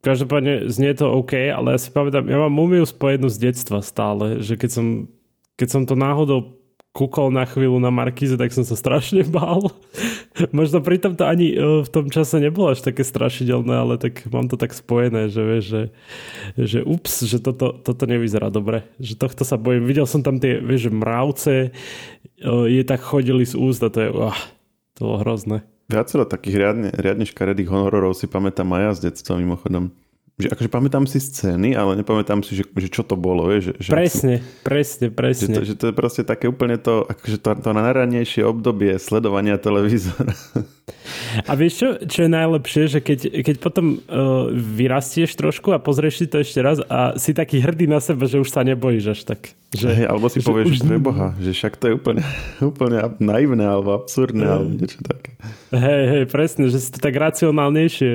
každopádne 0.00 0.68
znie 0.68 0.92
to 0.96 1.08
OK, 1.08 1.36
ale 1.52 1.76
ja 1.76 1.78
si 1.80 1.88
pamätám, 1.92 2.28
ja 2.28 2.38
mám 2.40 2.52
mumiu 2.52 2.84
spojenú 2.84 3.28
z 3.28 3.50
detstva 3.50 3.84
stále, 3.84 4.40
že 4.40 4.56
keď 4.56 4.70
som, 4.70 4.86
keď 5.56 5.68
som 5.68 5.82
to 5.84 5.96
náhodou 5.96 6.63
kúkol 6.94 7.34
na 7.34 7.42
chvíľu 7.42 7.82
na 7.82 7.90
Markíze, 7.90 8.38
tak 8.38 8.54
som 8.54 8.62
sa 8.62 8.78
strašne 8.78 9.26
bál. 9.26 9.66
Možno 10.54 10.78
pritom 10.78 11.18
to 11.18 11.26
ani 11.26 11.50
e, 11.50 11.82
v 11.82 11.90
tom 11.90 12.06
čase 12.06 12.38
nebolo 12.38 12.70
až 12.70 12.86
také 12.86 13.02
strašidelné, 13.02 13.74
ale 13.74 13.94
tak 13.98 14.22
mám 14.30 14.46
to 14.46 14.54
tak 14.54 14.70
spojené, 14.70 15.26
že 15.26 15.42
vieš, 15.42 15.64
že, 15.66 15.82
že 16.54 16.78
ups, 16.86 17.26
že 17.26 17.42
toto, 17.42 17.74
toto 17.74 18.06
nevyzerá 18.06 18.46
dobre. 18.54 18.86
Že 19.02 19.26
tohto 19.26 19.42
sa 19.42 19.58
bojím. 19.58 19.90
Videl 19.90 20.06
som 20.06 20.22
tam 20.22 20.38
tie, 20.38 20.62
vieš, 20.62 20.86
že 20.86 20.90
mravce 20.94 21.54
e, 21.58 21.70
je 22.70 22.82
tak 22.86 23.02
chodili 23.02 23.42
z 23.42 23.58
úst 23.58 23.82
a 23.82 23.90
to 23.90 23.98
je, 23.98 24.08
oh, 24.14 24.38
to 24.94 25.00
bolo 25.02 25.18
hrozné. 25.26 25.66
Viacero 25.90 26.22
takých 26.24 26.62
riadne, 26.62 26.88
riadne 26.94 27.26
škaredých 27.26 27.74
hororov 27.74 28.14
si 28.14 28.30
pamätám 28.30 28.70
aj 28.70 28.80
ja 28.80 28.90
z 28.94 29.00
detstva 29.10 29.34
mimochodom 29.42 29.90
že 30.34 30.50
akože 30.50 30.66
pamätám 30.66 31.06
si 31.06 31.22
scény, 31.22 31.78
ale 31.78 32.02
nepamätám 32.02 32.42
si, 32.42 32.58
že, 32.58 32.66
že 32.66 32.88
čo 32.90 33.06
to 33.06 33.14
bolo. 33.14 33.54
Je, 33.54 33.70
že, 33.70 33.72
že 33.78 33.90
presne, 33.94 34.42
ako, 34.42 34.66
presne, 34.66 35.06
presne. 35.14 35.54
Že 35.54 35.54
to, 35.54 35.62
že 35.62 35.74
to 35.78 35.84
je 35.90 35.94
proste 35.94 36.22
také 36.26 36.50
úplne 36.50 36.74
to, 36.74 37.06
akože 37.06 37.38
to, 37.38 37.48
to 37.54 37.70
najranejšie 37.70 38.42
obdobie 38.42 38.98
sledovania 38.98 39.62
televízora. 39.62 40.34
A 41.46 41.54
vieš 41.54 41.72
čo, 41.78 41.88
čo 42.02 42.18
je 42.26 42.30
najlepšie, 42.34 42.82
že 42.90 42.98
keď, 42.98 43.46
keď 43.46 43.56
potom 43.62 44.02
uh, 44.02 44.50
vyrastieš 44.50 45.38
trošku 45.38 45.70
a 45.70 45.78
pozrieš 45.78 46.22
si 46.22 46.26
to 46.26 46.42
ešte 46.42 46.58
raz 46.58 46.82
a 46.82 47.14
si 47.14 47.30
taký 47.30 47.62
hrdý 47.62 47.86
na 47.86 48.02
seba, 48.02 48.26
že 48.26 48.42
už 48.42 48.50
sa 48.50 48.66
nebojíš 48.66 49.14
až 49.14 49.20
tak. 49.22 49.54
Že, 49.74 49.88
hey, 49.90 50.06
alebo 50.06 50.26
si 50.30 50.38
že 50.38 50.46
povieš, 50.46 50.66
už... 50.70 50.76
že 50.86 50.96
boha, 51.02 51.34
že 51.42 51.50
však 51.50 51.74
to 51.76 51.84
je 51.90 51.94
úplne, 51.98 52.22
úplne 52.72 52.98
naivné 53.18 53.66
alebo 53.66 53.98
absurdné 53.98 54.46
alebo 54.46 54.70
niečo 54.70 55.02
také. 55.02 55.34
Hej, 55.74 56.02
hej, 56.08 56.24
presne, 56.30 56.70
že 56.70 56.78
si 56.78 56.88
to 56.94 57.02
tak 57.02 57.18
racionálnejšie 57.18 58.10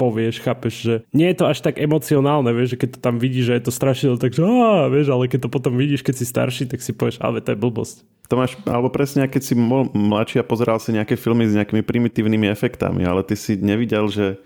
povieš, 0.00 0.40
chápeš, 0.40 0.74
že 0.80 0.94
nie 1.12 1.28
je 1.30 1.36
to 1.36 1.44
až 1.46 1.60
tak 1.60 1.76
emocionálne, 1.76 2.50
vieš, 2.56 2.74
že 2.74 2.80
keď 2.80 2.88
to 2.96 3.00
tam 3.04 3.16
vidíš, 3.20 3.44
že 3.52 3.54
je 3.60 3.64
to 3.68 3.72
strašidelné, 3.72 4.18
takže 4.18 4.40
á, 4.40 4.88
vieš, 4.88 5.08
ale 5.12 5.28
keď 5.28 5.46
to 5.46 5.50
potom 5.52 5.76
vidíš, 5.76 6.00
keď 6.00 6.14
si 6.16 6.24
starší, 6.24 6.64
tak 6.66 6.80
si 6.80 6.96
povieš, 6.96 7.20
ale 7.20 7.44
to 7.44 7.52
je 7.52 7.60
blbosť. 7.60 7.96
To 8.32 8.40
máš, 8.40 8.56
alebo 8.64 8.88
presne, 8.88 9.28
keď 9.28 9.42
si 9.44 9.54
mladší 9.92 10.40
a 10.40 10.48
pozeral 10.48 10.80
si 10.80 10.96
nejaké 10.96 11.20
filmy 11.20 11.44
s 11.44 11.52
nejakými 11.52 11.84
primitívnymi 11.84 12.48
efektami, 12.48 13.04
ale 13.04 13.20
ty 13.20 13.36
si 13.36 13.60
nevidel, 13.60 14.08
že 14.08 14.40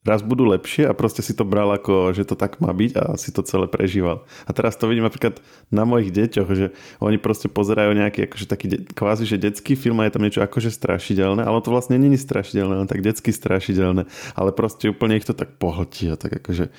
raz 0.00 0.24
budú 0.24 0.48
lepšie 0.48 0.88
a 0.88 0.96
proste 0.96 1.20
si 1.20 1.36
to 1.36 1.44
bral 1.44 1.68
ako, 1.76 2.16
že 2.16 2.24
to 2.24 2.32
tak 2.32 2.56
má 2.64 2.72
byť 2.72 2.92
a 2.96 3.04
si 3.20 3.36
to 3.36 3.44
celé 3.44 3.68
prežíval. 3.68 4.24
A 4.48 4.50
teraz 4.56 4.80
to 4.80 4.88
vidím 4.88 5.04
napríklad 5.04 5.44
na 5.68 5.84
mojich 5.84 6.08
deťoch, 6.08 6.48
že 6.56 6.72
oni 7.04 7.20
proste 7.20 7.52
pozerajú 7.52 7.92
nejaký 7.92 8.24
akože 8.24 8.46
taký 8.48 8.66
kvázi, 8.96 9.28
že 9.28 9.36
detský 9.36 9.76
film 9.76 10.00
a 10.00 10.08
je 10.08 10.14
tam 10.16 10.24
niečo 10.24 10.40
akože 10.40 10.72
strašidelné, 10.72 11.44
ale 11.44 11.60
to 11.60 11.68
vlastne 11.68 12.00
není 12.00 12.16
strašidelné, 12.16 12.80
len 12.80 12.88
tak 12.88 13.04
detsky 13.04 13.28
strašidelné, 13.28 14.08
ale 14.32 14.50
proste 14.56 14.88
úplne 14.88 15.20
ich 15.20 15.28
to 15.28 15.36
tak 15.36 15.60
pohltí 15.60 16.08
a 16.08 16.16
tak 16.16 16.40
akože 16.40 16.72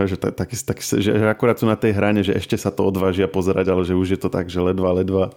že, 0.00 0.16
tak, 0.16 0.32
tak, 0.32 0.48
tak, 0.54 0.78
že 0.80 1.12
akurát 1.28 1.60
sú 1.60 1.68
na 1.68 1.76
tej 1.76 1.92
hrane, 1.92 2.24
že 2.24 2.32
ešte 2.32 2.56
sa 2.56 2.72
to 2.72 2.88
odvážia 2.88 3.28
pozerať, 3.28 3.68
ale 3.68 3.82
že 3.84 3.98
už 3.98 4.16
je 4.16 4.20
to 4.22 4.32
tak, 4.32 4.48
že 4.48 4.62
ledva, 4.62 4.96
ledva 4.96 5.34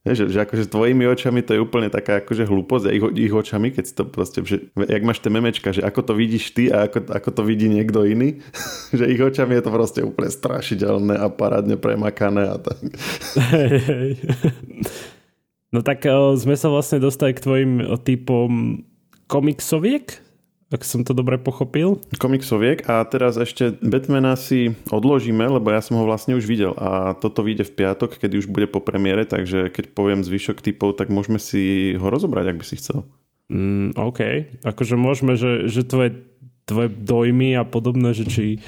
Že, 0.00 0.32
že 0.32 0.38
akože 0.48 0.72
tvojimi 0.72 1.04
očami 1.12 1.44
to 1.44 1.52
je 1.52 1.60
úplne 1.60 1.92
taká 1.92 2.24
akože 2.24 2.48
hlúposť 2.48 2.88
a 2.88 2.94
ich, 2.96 3.04
ich 3.28 3.34
očami, 3.36 3.68
keď 3.68 3.84
si 3.84 3.92
to 3.92 4.08
proste, 4.08 4.40
že, 4.48 4.72
jak 4.72 5.04
máš 5.04 5.20
tie 5.20 5.28
memečka, 5.28 5.76
že 5.76 5.84
ako 5.84 6.00
to 6.00 6.12
vidíš 6.16 6.56
ty 6.56 6.72
a 6.72 6.88
ako, 6.88 7.04
ako 7.04 7.28
to 7.36 7.42
vidí 7.44 7.68
niekto 7.68 8.08
iný, 8.08 8.40
že 8.96 9.04
ich 9.04 9.20
očami 9.20 9.60
je 9.60 9.62
to 9.68 9.70
proste 9.70 10.00
úplne 10.00 10.32
strašidelné 10.32 11.20
a 11.20 11.28
parádne 11.28 11.76
premakané 11.76 12.48
a 12.48 12.56
tak. 12.56 12.80
Hej, 13.52 13.76
hej. 13.92 14.10
No 15.68 15.84
tak 15.84 16.08
uh, 16.08 16.32
sme 16.32 16.56
sa 16.56 16.72
vlastne 16.72 16.96
dostali 16.96 17.36
k 17.36 17.44
tvojim 17.44 17.72
typom 18.00 18.80
komiksoviek, 19.28 20.29
ak 20.70 20.86
som 20.86 21.02
to 21.02 21.10
dobre 21.10 21.34
pochopil. 21.34 21.98
Komiksoviek 22.14 22.86
a 22.86 23.02
teraz 23.02 23.34
ešte 23.34 23.74
Batmana 23.82 24.38
si 24.38 24.78
odložíme, 24.86 25.42
lebo 25.42 25.74
ja 25.74 25.82
som 25.82 25.98
ho 25.98 26.06
vlastne 26.06 26.38
už 26.38 26.46
videl 26.46 26.72
a 26.78 27.18
toto 27.18 27.42
vyjde 27.42 27.66
v 27.66 27.74
piatok, 27.82 28.22
kedy 28.22 28.38
už 28.38 28.46
bude 28.46 28.70
po 28.70 28.78
premiére, 28.78 29.26
takže 29.26 29.74
keď 29.74 29.90
poviem 29.90 30.22
zvyšok 30.22 30.62
typov, 30.62 30.94
tak 30.94 31.10
môžeme 31.10 31.42
si 31.42 31.94
ho 31.98 32.06
rozobrať, 32.06 32.54
ak 32.54 32.58
by 32.62 32.64
si 32.64 32.78
chcel. 32.78 33.02
Mm, 33.50 33.98
OK, 33.98 34.20
akože 34.62 34.94
môžeme, 34.94 35.34
že, 35.34 35.66
že 35.66 35.82
tvoje, 35.82 36.22
tvoje 36.70 36.86
dojmy 36.86 37.58
a 37.58 37.66
podobné, 37.66 38.14
že 38.14 38.30
či 38.30 38.62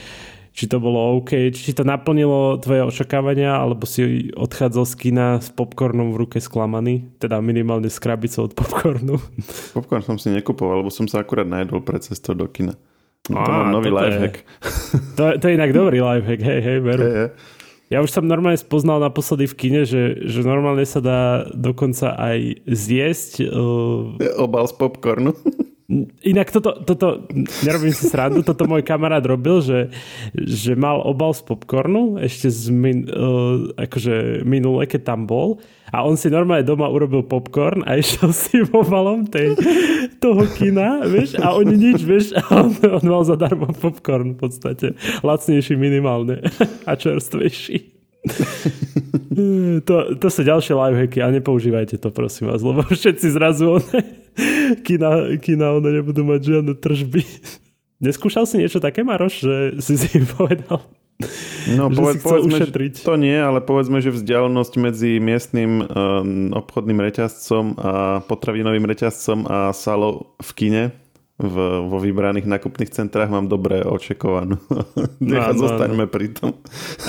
či 0.53 0.69
to 0.69 0.77
bolo 0.77 1.17
OK, 1.17 1.49
či 1.57 1.73
to 1.73 1.81
naplnilo 1.83 2.61
tvoje 2.61 2.85
očakávania, 2.85 3.57
alebo 3.57 3.89
si 3.89 4.29
odchádzal 4.37 4.85
z 4.85 4.95
kina 5.01 5.27
s 5.41 5.49
popcornom 5.49 6.13
v 6.13 6.21
ruke 6.29 6.39
sklamaný, 6.45 7.09
teda 7.17 7.41
minimálne 7.41 7.89
s 7.89 7.97
krabicou 7.97 8.47
od 8.47 8.53
popcornu. 8.53 9.17
Popcorn 9.77 10.05
som 10.05 10.21
si 10.21 10.29
nekupoval, 10.29 10.85
lebo 10.85 10.93
som 10.93 11.09
sa 11.09 11.25
akurát 11.25 11.49
najedol 11.49 11.81
pred 11.81 12.05
cestou 12.05 12.37
do 12.37 12.45
kina. 12.53 12.77
No, 13.33 13.41
to 13.41 13.51
mám 13.51 13.73
nový 13.73 13.89
lifehack. 13.89 14.45
To, 15.17 15.37
to 15.41 15.45
je 15.49 15.57
inak 15.57 15.73
dobrý 15.73 16.05
lifehack, 16.05 16.41
hej, 16.41 16.61
hej, 16.61 16.79
veru. 16.85 17.03
Hey, 17.05 17.17
hey. 17.17 17.31
Ja 17.93 18.01
už 18.01 18.09
som 18.09 18.25
normálne 18.25 18.57
spoznal 18.57 19.05
naposledy 19.05 19.45
v 19.45 19.57
kine, 19.57 19.81
že, 19.85 20.25
že 20.25 20.41
normálne 20.41 20.81
sa 20.89 21.05
dá 21.05 21.45
dokonca 21.53 22.17
aj 22.17 22.65
zjesť. 22.65 23.53
Uh... 23.53 24.17
Obal 24.41 24.65
z 24.65 24.75
popcornu. 24.81 25.37
Inak 26.25 26.49
toto, 26.49 26.81
toto, 26.89 27.29
nerobím 27.63 27.93
si 27.93 28.09
srandu, 28.09 28.41
toto 28.41 28.65
môj 28.65 28.81
kamarát 28.81 29.21
robil, 29.21 29.61
že, 29.61 29.93
že 30.33 30.73
mal 30.73 31.05
obal 31.05 31.37
z 31.37 31.45
popcornu 31.45 32.17
ešte 32.17 32.49
z 32.49 32.73
min, 32.73 33.05
uh, 33.13 33.77
akože 33.77 34.47
minule, 34.49 34.89
keď 34.89 35.13
tam 35.13 35.29
bol 35.29 35.61
a 35.93 36.09
on 36.09 36.17
si 36.17 36.33
normálne 36.33 36.65
doma 36.65 36.89
urobil 36.89 37.21
popcorn 37.21 37.85
a 37.85 38.01
išiel 38.01 38.33
si 38.33 38.65
obalom 38.73 39.29
tej, 39.29 39.53
toho 40.25 40.49
kina, 40.57 41.05
vieš, 41.05 41.37
a 41.37 41.53
oni 41.53 41.77
nič, 41.77 42.01
vieš, 42.01 42.33
a 42.33 42.65
on, 42.65 42.73
on 42.81 43.05
mal 43.05 43.23
zadarmo 43.29 43.69
popcorn 43.77 44.33
v 44.33 44.39
podstate. 44.41 44.87
Lacnejší 45.21 45.77
minimálne 45.77 46.41
a 46.89 46.97
čerstvejší. 46.97 48.02
to, 49.89 49.95
to 50.15 50.27
sú 50.31 50.41
ďalšie 50.47 50.79
lifehacky 50.79 51.19
a 51.19 51.35
nepoužívajte 51.35 51.99
to, 51.99 52.15
prosím 52.15 52.55
vás, 52.55 52.63
lebo 52.63 52.87
všetci 52.87 53.27
zrazu 53.35 53.83
one 53.83 53.99
kina, 54.87 55.37
kina 55.43 55.75
ono 55.75 55.89
nebudú 55.91 56.23
mať 56.23 56.41
žiadne 56.41 56.75
tržby. 56.79 57.23
Neskúšal 58.07 58.47
si 58.47 58.59
niečo 58.59 58.83
také, 58.83 59.07
Maroš, 59.07 59.35
že 59.43 59.55
si 59.79 59.95
si 59.99 60.23
povedal? 60.39 60.83
No, 61.79 61.87
že 61.87 61.99
poved, 62.03 62.15
si 62.19 62.25
povedzme, 62.27 62.57
ušetriť. 62.59 62.93
Že 62.99 63.07
to 63.07 63.15
nie, 63.15 63.39
ale 63.39 63.63
povedzme, 63.63 64.03
že 64.03 64.11
vzdialenosť 64.11 64.73
medzi 64.83 65.23
miestnym 65.23 65.73
um, 65.79 65.87
obchodným 66.51 66.99
reťazcom 66.99 67.65
a 67.79 67.93
potravinovým 68.27 68.83
reťazcom 68.83 69.47
a 69.47 69.71
salou 69.71 70.35
v 70.43 70.51
kine 70.59 70.85
v, 71.43 71.57
vo 71.91 71.99
vybraných 71.99 72.47
nákupných 72.47 72.95
centrách 72.95 73.29
mám 73.29 73.51
dobre 73.51 73.83
očekovanú. 73.83 74.63
Nechať 75.19 75.55
no, 75.59 75.63
zostaňme 75.67 76.07
no. 76.07 76.11
pri 76.11 76.31
tom. 76.31 76.55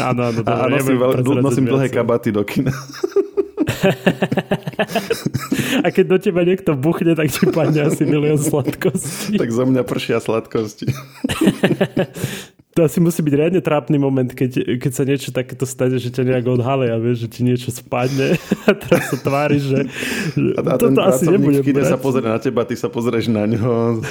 Áno, 0.01 0.33
áno, 0.33 0.41
a 0.43 0.67
nosím, 0.67 0.97
veľ, 0.97 1.11
nosím 1.39 1.65
dlhé 1.69 1.93
kabaty 1.93 2.33
do 2.33 2.41
kina. 2.41 2.73
A 5.83 5.91
keď 5.91 6.05
do 6.07 6.17
teba 6.21 6.45
niekto 6.45 6.77
buchne, 6.77 7.17
tak 7.17 7.33
ti 7.33 7.49
padne 7.49 7.89
asi 7.89 8.05
milión 8.05 8.39
sladkostí. 8.39 9.35
Tak 9.35 9.49
zo 9.51 9.65
mňa 9.67 9.81
pršia 9.83 10.21
sladkosti. 10.21 10.87
To 12.73 12.89
asi 12.89 12.97
musí 12.97 13.21
byť 13.21 13.33
riadne 13.37 13.61
trápny 13.61 14.01
moment, 14.01 14.25
keď, 14.25 14.81
keď 14.81 14.91
sa 14.91 15.05
niečo 15.05 15.29
takéto 15.29 15.61
stane, 15.69 16.01
že 16.01 16.09
ťa 16.09 16.25
nejak 16.25 16.45
odhale 16.57 16.89
a 16.89 16.97
vieš, 16.97 17.25
že 17.25 17.27
ti 17.29 17.41
niečo 17.45 17.69
spadne 17.69 18.33
a 18.69 18.71
teraz 18.73 19.13
sa 19.13 19.17
tvári, 19.21 19.61
že, 19.61 19.85
že 20.33 20.57
a, 20.57 20.61
a 20.65 20.81
toto 20.81 21.05
asi 21.05 21.29
nebude 21.29 21.61
brať. 21.61 21.93
sa 21.93 22.01
pozrie 22.01 22.25
na 22.25 22.41
teba, 22.41 22.65
ty 22.65 22.73
sa 22.73 22.89
pozrieš 22.89 23.29
na 23.29 23.45
ňo 23.45 24.01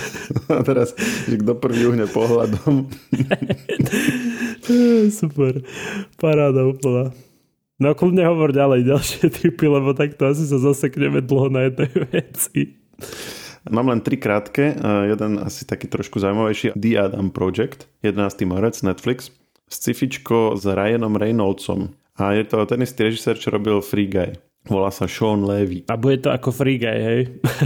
a 0.47 0.62
teraz, 0.62 0.95
že 1.26 1.42
kto 1.42 1.59
prvý 1.59 1.90
uhne 1.90 2.07
pohľadom. 2.07 2.87
Super. 5.19 5.66
Paráda 6.23 6.62
úplná. 6.62 7.11
No 7.83 7.99
kľudne 7.99 8.23
hovor 8.31 8.54
ďalej, 8.54 8.87
ďalšie 8.87 9.26
typy, 9.42 9.66
lebo 9.66 9.90
takto 9.90 10.31
asi 10.31 10.47
sa 10.47 10.62
zasekneme 10.62 11.19
dlho 11.19 11.50
na 11.50 11.66
jednej 11.66 11.90
veci. 12.14 12.78
Mám 13.71 13.95
len 13.95 14.00
tri 14.02 14.19
krátke, 14.19 14.75
jeden 15.07 15.38
asi 15.38 15.62
taký 15.62 15.87
trošku 15.87 16.19
zaujímavejší. 16.19 16.75
The 16.75 16.99
Adam 16.99 17.31
Project, 17.31 17.87
11. 18.02 18.42
marec, 18.50 18.83
Netflix. 18.83 19.31
Scifičko 19.71 20.59
s 20.59 20.66
Ryanom 20.66 21.16
Reynoldsom. 21.16 21.95
A 22.19 22.37
je 22.37 22.45
to 22.45 22.66
ten 22.66 22.83
istý 22.83 23.09
režisér, 23.09 23.38
čo 23.38 23.54
robil 23.54 23.81
Free 23.81 24.11
Guy. 24.11 24.37
Volá 24.69 24.95
sa 24.95 25.11
Sean 25.11 25.42
Levy. 25.42 25.83
A 25.90 25.99
bude 25.99 26.23
to 26.23 26.31
ako 26.31 26.54
Free 26.54 26.78
Guy, 26.78 26.99
hej? 27.02 27.21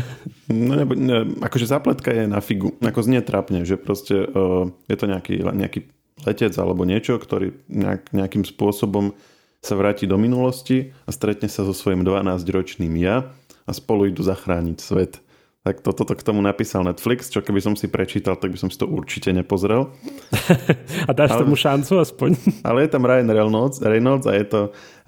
no, 0.52 0.80
nebo, 0.80 0.96
ne, 0.96 1.28
akože 1.44 1.68
zápletka 1.68 2.08
je 2.08 2.24
na 2.24 2.40
figu. 2.40 2.72
Ako 2.80 3.04
znie 3.04 3.20
trapne, 3.20 3.68
že 3.68 3.76
proste 3.76 4.24
uh, 4.24 4.70
je 4.88 4.96
to 4.96 5.04
nejaký, 5.04 5.44
nejaký 5.44 5.92
letec 6.24 6.56
alebo 6.56 6.88
niečo, 6.88 7.20
ktorý 7.20 7.52
nejak, 7.68 8.16
nejakým 8.16 8.48
spôsobom 8.48 9.12
sa 9.60 9.74
vráti 9.76 10.08
do 10.08 10.16
minulosti 10.16 10.96
a 11.04 11.10
stretne 11.12 11.52
sa 11.52 11.66
so 11.68 11.76
svojím 11.76 12.06
12-ročným 12.06 12.94
ja 12.96 13.28
a 13.66 13.70
spolu 13.74 14.08
idú 14.08 14.24
zachrániť 14.24 14.78
svet. 14.78 15.20
Tak 15.66 15.82
toto 15.82 16.06
to, 16.06 16.14
to 16.14 16.22
k 16.22 16.22
tomu 16.22 16.38
napísal 16.38 16.86
Netflix, 16.86 17.26
čo 17.26 17.42
keby 17.42 17.58
som 17.58 17.74
si 17.74 17.90
prečítal, 17.90 18.38
tak 18.38 18.54
by 18.54 18.58
som 18.62 18.70
si 18.70 18.78
to 18.78 18.86
určite 18.86 19.34
nepozrel. 19.34 19.90
a 21.08 21.10
dáš 21.10 21.34
ale, 21.34 21.42
tomu 21.42 21.58
šancu 21.58 21.98
aspoň? 21.98 22.38
ale 22.70 22.86
je 22.86 22.90
tam 22.94 23.02
Ryan 23.02 23.26
Reynolds, 23.34 23.82
Reynolds 23.82 24.30
a 24.30 24.38
je 24.38 24.46
to 24.46 24.60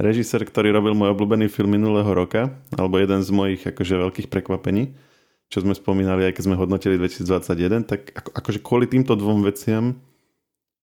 režisér, 0.02 0.42
ktorý 0.42 0.74
robil 0.74 0.98
môj 0.98 1.14
obľúbený 1.14 1.46
film 1.46 1.78
minulého 1.78 2.10
roka, 2.10 2.58
alebo 2.74 2.98
jeden 2.98 3.22
z 3.22 3.30
mojich 3.30 3.62
akože 3.70 4.02
veľkých 4.02 4.26
prekvapení, 4.26 4.98
čo 5.46 5.62
sme 5.62 5.78
spomínali 5.78 6.26
aj 6.26 6.34
keď 6.34 6.42
sme 6.50 6.58
hodnotili 6.58 6.98
2021, 6.98 7.86
tak 7.86 8.10
ako, 8.18 8.30
akože 8.34 8.58
kvôli 8.58 8.90
týmto 8.90 9.14
dvom 9.14 9.46
veciam 9.46 10.02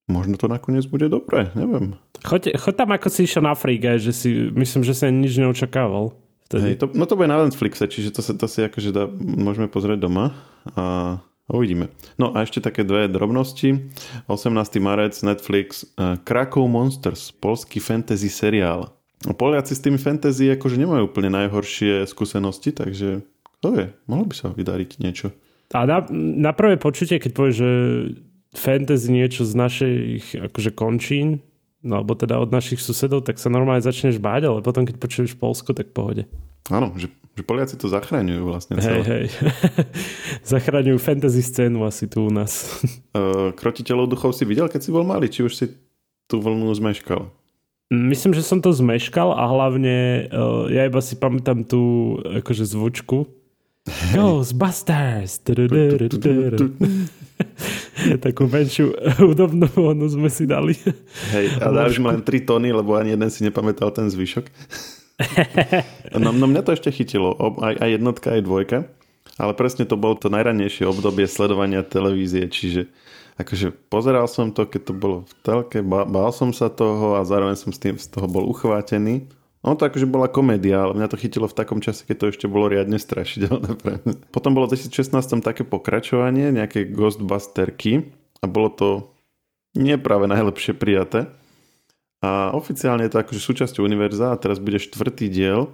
možno 0.07 0.37
to 0.37 0.47
nakoniec 0.47 0.85
bude 0.85 1.09
dobré, 1.09 1.49
neviem. 1.57 1.97
Choď, 2.23 2.55
choď 2.57 2.73
tam 2.77 2.89
ako 2.93 3.07
si 3.09 3.25
išiel 3.25 3.43
na 3.43 3.57
Frige, 3.57 3.97
že 3.97 4.13
si, 4.13 4.29
myslím, 4.53 4.85
že 4.85 4.93
sa 4.93 5.09
nič 5.09 5.35
neočakával. 5.35 6.13
Hej, 6.53 6.77
to, 6.77 6.85
no 6.93 7.09
to 7.09 7.17
bude 7.17 7.25
na 7.25 7.41
Netflixe, 7.41 7.89
čiže 7.89 8.13
to, 8.13 8.21
sa, 8.21 8.37
to 8.37 8.45
si 8.45 8.61
akože 8.61 8.93
dá, 8.93 9.09
môžeme 9.17 9.65
pozrieť 9.65 10.05
doma 10.05 10.37
a 10.77 11.17
uvidíme. 11.49 11.89
No 12.21 12.29
a 12.37 12.45
ešte 12.45 12.61
také 12.61 12.85
dve 12.85 13.09
drobnosti. 13.09 13.89
18. 14.29 14.53
marec 14.77 15.17
Netflix 15.25 15.89
uh, 15.97 16.21
Krakow 16.21 16.69
Monsters, 16.69 17.33
polský 17.33 17.81
fantasy 17.81 18.29
seriál. 18.29 18.93
Poliaci 19.25 19.73
s 19.73 19.81
tými 19.81 19.97
fantasy 19.97 20.53
akože 20.53 20.77
nemajú 20.77 21.09
úplne 21.09 21.33
najhoršie 21.33 22.05
skúsenosti, 22.05 22.69
takže 22.69 23.25
to 23.65 23.69
je, 23.73 23.85
mohlo 24.05 24.29
by 24.29 24.35
sa 24.37 24.53
vydariť 24.53 25.01
niečo. 25.01 25.33
A 25.73 25.89
na, 25.89 26.05
na 26.13 26.53
prvé 26.53 26.77
počutie, 26.77 27.17
keď 27.17 27.31
povieš, 27.33 27.55
že 27.57 27.71
fantasy 28.53 29.09
niečo 29.09 29.41
z 29.49 29.53
našich 29.57 30.23
akože 30.37 30.71
končín, 30.77 31.41
no 31.85 32.01
alebo 32.01 32.17
teda 32.17 32.41
od 32.41 32.49
našich 32.49 32.81
susedov, 32.81 33.23
tak 33.23 33.37
sa 33.37 33.53
normálne 33.53 33.85
začneš 33.85 34.17
báť, 34.17 34.49
ale 34.49 34.59
potom 34.65 34.83
keď 34.83 34.97
počuješ 34.97 35.37
Polsko, 35.37 35.77
tak 35.77 35.93
pohode. 35.93 36.25
Áno, 36.73 36.97
že, 36.97 37.13
že 37.37 37.45
Poliaci 37.45 37.77
to 37.77 37.85
zachraňujú 37.85 38.41
vlastne 38.49 38.81
celé. 38.81 39.05
Hej, 39.05 39.05
hej. 39.05 39.25
zachraňujú 40.57 40.97
fantasy 40.97 41.45
scénu 41.45 41.85
asi 41.85 42.09
tu 42.09 42.25
u 42.25 42.31
nás. 42.33 42.81
uh, 43.13 43.53
Krotiteľov 43.59 44.09
duchov 44.09 44.33
si 44.33 44.49
videl, 44.49 44.65
keď 44.65 44.81
si 44.81 44.89
bol 44.89 45.05
malý? 45.05 45.29
Či 45.29 45.45
už 45.45 45.53
si 45.53 45.65
tú 46.25 46.41
vlnu 46.41 46.73
zmeškal? 46.73 47.29
Myslím, 47.93 48.33
že 48.33 48.41
som 48.41 48.65
to 48.65 48.73
zmeškal 48.73 49.29
a 49.29 49.45
hlavne 49.45 50.25
uh, 50.33 50.65
ja 50.73 50.89
iba 50.89 50.97
si 51.05 51.13
pamätám 51.21 51.61
tú 51.61 52.17
akože 52.25 52.65
zvučku. 52.65 53.29
Ghostbusters! 54.17 55.45
Takú 58.25 58.45
menšiu 58.45 58.93
hudobnú 59.21 59.67
onu 59.75 60.05
sme 60.09 60.29
si 60.29 60.45
dali. 60.45 60.77
Hej, 61.33 61.61
a 61.61 61.69
dáš 61.73 61.97
len 61.97 62.21
3 62.21 62.47
tóny, 62.47 62.69
lebo 62.69 62.95
ani 62.95 63.13
jeden 63.13 63.29
si 63.31 63.41
nepamätal 63.41 63.89
ten 63.91 64.09
zvyšok. 64.09 64.45
No, 66.19 66.35
no 66.35 66.45
mňa 66.47 66.61
to 66.63 66.75
ešte 66.75 66.91
chytilo. 66.91 67.35
Aj, 67.63 67.75
aj 67.79 67.89
jednotka, 67.99 68.35
aj 68.35 68.41
dvojka. 68.43 68.77
Ale 69.35 69.51
presne 69.51 69.83
to 69.83 69.99
bolo 69.99 70.15
to 70.15 70.31
najranejšie 70.31 70.87
obdobie 70.87 71.27
sledovania 71.27 71.83
televízie, 71.83 72.47
čiže 72.47 72.87
akože 73.35 73.75
pozeral 73.91 74.31
som 74.31 74.55
to, 74.55 74.63
keď 74.63 74.81
to 74.91 74.93
bolo 74.95 75.17
v 75.27 75.33
telke, 75.43 75.79
bál 75.83 76.31
som 76.31 76.55
sa 76.55 76.71
toho 76.71 77.19
a 77.19 77.27
zároveň 77.27 77.59
som 77.59 77.75
s 77.75 77.79
tým 77.83 77.99
z 77.99 78.07
toho 78.07 78.31
bol 78.31 78.47
uchvátený. 78.47 79.27
Ono 79.65 79.73
to 79.73 79.89
akože 79.89 80.05
bola 80.05 80.29
komédia, 80.29 80.85
ale 80.85 80.93
mňa 80.93 81.09
to 81.09 81.17
chytilo 81.17 81.49
v 81.49 81.57
takom 81.57 81.81
čase, 81.81 82.05
keď 82.05 82.15
to 82.21 82.25
ešte 82.29 82.45
bolo 82.45 82.69
riadne 82.69 83.01
strašidelné. 83.01 83.81
Potom 84.29 84.53
bolo 84.53 84.69
v 84.69 84.77
2016 84.77 85.41
také 85.41 85.65
pokračovanie, 85.65 86.53
nejaké 86.53 86.85
Ghostbusterky 86.85 88.13
a 88.39 88.45
bolo 88.45 88.69
to 88.69 88.89
nie 89.73 89.97
práve 89.97 90.29
najlepšie 90.29 90.77
prijaté. 90.77 91.33
A 92.21 92.53
oficiálne 92.53 93.09
je 93.09 93.17
to 93.17 93.21
akože 93.25 93.41
súčasťou 93.41 93.81
univerza 93.81 94.29
a 94.29 94.39
teraz 94.39 94.61
bude 94.61 94.77
štvrtý 94.77 95.33
diel 95.33 95.73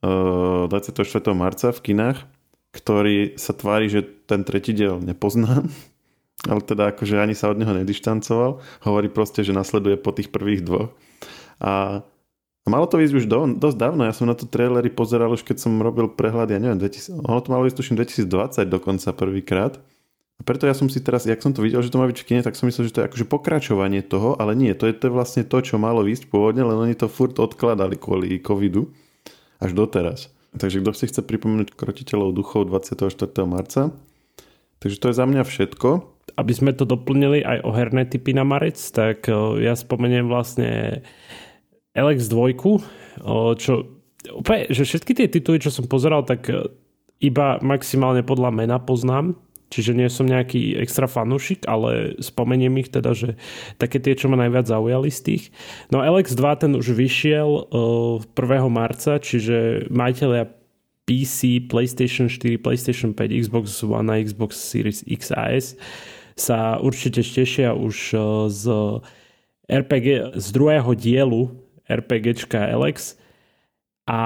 24. 0.00 0.96
marca 1.36 1.76
v 1.76 1.80
kinách, 1.92 2.24
ktorý 2.72 3.36
sa 3.36 3.52
tvári, 3.52 3.92
že 3.92 4.00
ten 4.24 4.48
tretí 4.48 4.72
diel 4.72 4.96
nepozná, 4.96 5.60
ale 6.50 6.60
teda 6.64 6.96
akože 6.96 7.20
ani 7.20 7.36
sa 7.36 7.52
od 7.52 7.60
neho 7.60 7.76
nedištancoval. 7.76 8.64
Hovorí 8.80 9.12
proste, 9.12 9.44
že 9.44 9.52
nasleduje 9.52 10.00
po 10.00 10.16
tých 10.16 10.32
prvých 10.32 10.64
dvoch. 10.64 10.96
A 11.60 12.04
a 12.66 12.68
malo 12.68 12.90
to 12.90 12.98
ísť 12.98 13.14
už 13.14 13.24
do, 13.30 13.46
dosť 13.54 13.78
dávno, 13.78 14.02
ja 14.02 14.10
som 14.10 14.26
na 14.26 14.34
to 14.34 14.50
trailery 14.50 14.90
pozeral 14.90 15.30
už 15.30 15.46
keď 15.46 15.62
som 15.62 15.78
robil 15.78 16.10
prehľad, 16.10 16.50
ja 16.50 16.58
neviem, 16.58 16.82
2000, 16.82 17.22
ono 17.22 17.38
to 17.38 17.54
malo 17.54 17.62
ísť 17.70 17.78
tuším 17.78 17.96
2020 18.02 18.66
dokonca 18.66 19.08
prvýkrát. 19.14 19.78
A 20.36 20.42
preto 20.44 20.68
ja 20.68 20.76
som 20.76 20.90
si 20.92 21.00
teraz, 21.00 21.24
jak 21.24 21.40
som 21.40 21.56
to 21.56 21.64
videl, 21.64 21.80
že 21.80 21.88
to 21.88 21.96
má 21.96 22.04
byť 22.10 22.18
v 22.20 22.26
kine, 22.28 22.42
tak 22.44 22.58
som 22.58 22.68
myslel, 22.68 22.90
že 22.90 22.92
to 22.92 23.00
je 23.00 23.08
akože 23.08 23.24
pokračovanie 23.24 24.04
toho, 24.04 24.36
ale 24.36 24.52
nie, 24.52 24.74
to 24.76 24.84
je, 24.84 24.92
to 24.92 25.08
je 25.08 25.16
vlastne 25.16 25.42
to, 25.48 25.56
čo 25.64 25.80
malo 25.80 26.04
ísť 26.04 26.28
pôvodne, 26.28 26.60
len 26.60 26.76
oni 26.76 26.92
to 26.92 27.08
furt 27.08 27.40
odkladali 27.40 27.96
kvôli 27.96 28.36
covidu 28.42 28.92
až 29.62 29.72
doteraz. 29.72 30.28
Takže 30.58 30.82
kto 30.84 30.90
si 30.92 31.08
chce 31.08 31.20
pripomenúť 31.24 31.72
krotiteľov 31.72 32.36
duchov 32.36 32.68
24. 32.68 33.08
marca. 33.48 33.92
Takže 34.80 34.96
to 35.00 35.06
je 35.08 35.14
za 35.16 35.24
mňa 35.24 35.42
všetko. 35.44 35.88
Aby 36.36 36.52
sme 36.52 36.76
to 36.76 36.84
doplnili 36.84 37.40
aj 37.40 37.64
o 37.64 37.70
herné 37.72 38.04
typy 38.04 38.36
na 38.36 38.44
marec, 38.44 38.76
tak 38.76 39.24
ja 39.56 39.72
spomeniem 39.72 40.28
vlastne 40.28 41.00
LX2, 41.96 42.36
čo 43.56 43.72
úplne, 44.32 44.70
že 44.70 44.82
všetky 44.86 45.12
tie 45.14 45.28
tituly, 45.30 45.62
čo 45.62 45.70
som 45.70 45.86
pozeral, 45.86 46.26
tak 46.26 46.48
e, 46.50 46.66
iba 47.22 47.62
maximálne 47.62 48.26
podľa 48.26 48.50
mena 48.50 48.76
poznám, 48.82 49.38
čiže 49.70 49.92
nie 49.94 50.08
som 50.10 50.26
nejaký 50.26 50.78
extra 50.78 51.10
fanúšik, 51.10 51.66
ale 51.66 52.18
spomeniem 52.22 52.74
ich 52.82 52.90
teda, 52.90 53.14
že 53.14 53.34
také 53.80 53.98
tie, 53.98 54.14
čo 54.14 54.30
ma 54.30 54.38
najviac 54.38 54.66
zaujali 54.66 55.10
z 55.10 55.20
tých. 55.22 55.44
No 55.90 56.02
LX2 56.02 56.42
ten 56.58 56.72
už 56.78 56.94
vyšiel 56.94 57.70
1. 57.72 58.34
marca, 58.70 59.18
čiže 59.18 59.88
majiteľia 59.90 60.50
PC, 61.06 61.70
PlayStation 61.70 62.26
4, 62.26 62.58
PlayStation 62.58 63.14
5, 63.14 63.30
Xbox 63.46 63.78
One 63.86 64.10
a 64.10 64.18
Xbox 64.18 64.58
Series 64.58 65.06
X 65.06 65.30
a 65.30 65.54
S 65.54 65.78
sa 66.36 66.76
určite 66.82 67.22
tešia 67.24 67.72
už 67.72 67.96
z 68.50 68.64
RPG, 69.70 70.36
z 70.36 70.46
druhého 70.52 70.92
dielu 70.92 71.65
RPGčka 71.90 72.70
Alex. 72.70 73.18
A 74.06 74.20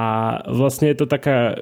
vlastne 0.45 0.93
je 0.93 0.97
to 1.00 1.09
taká 1.09 1.57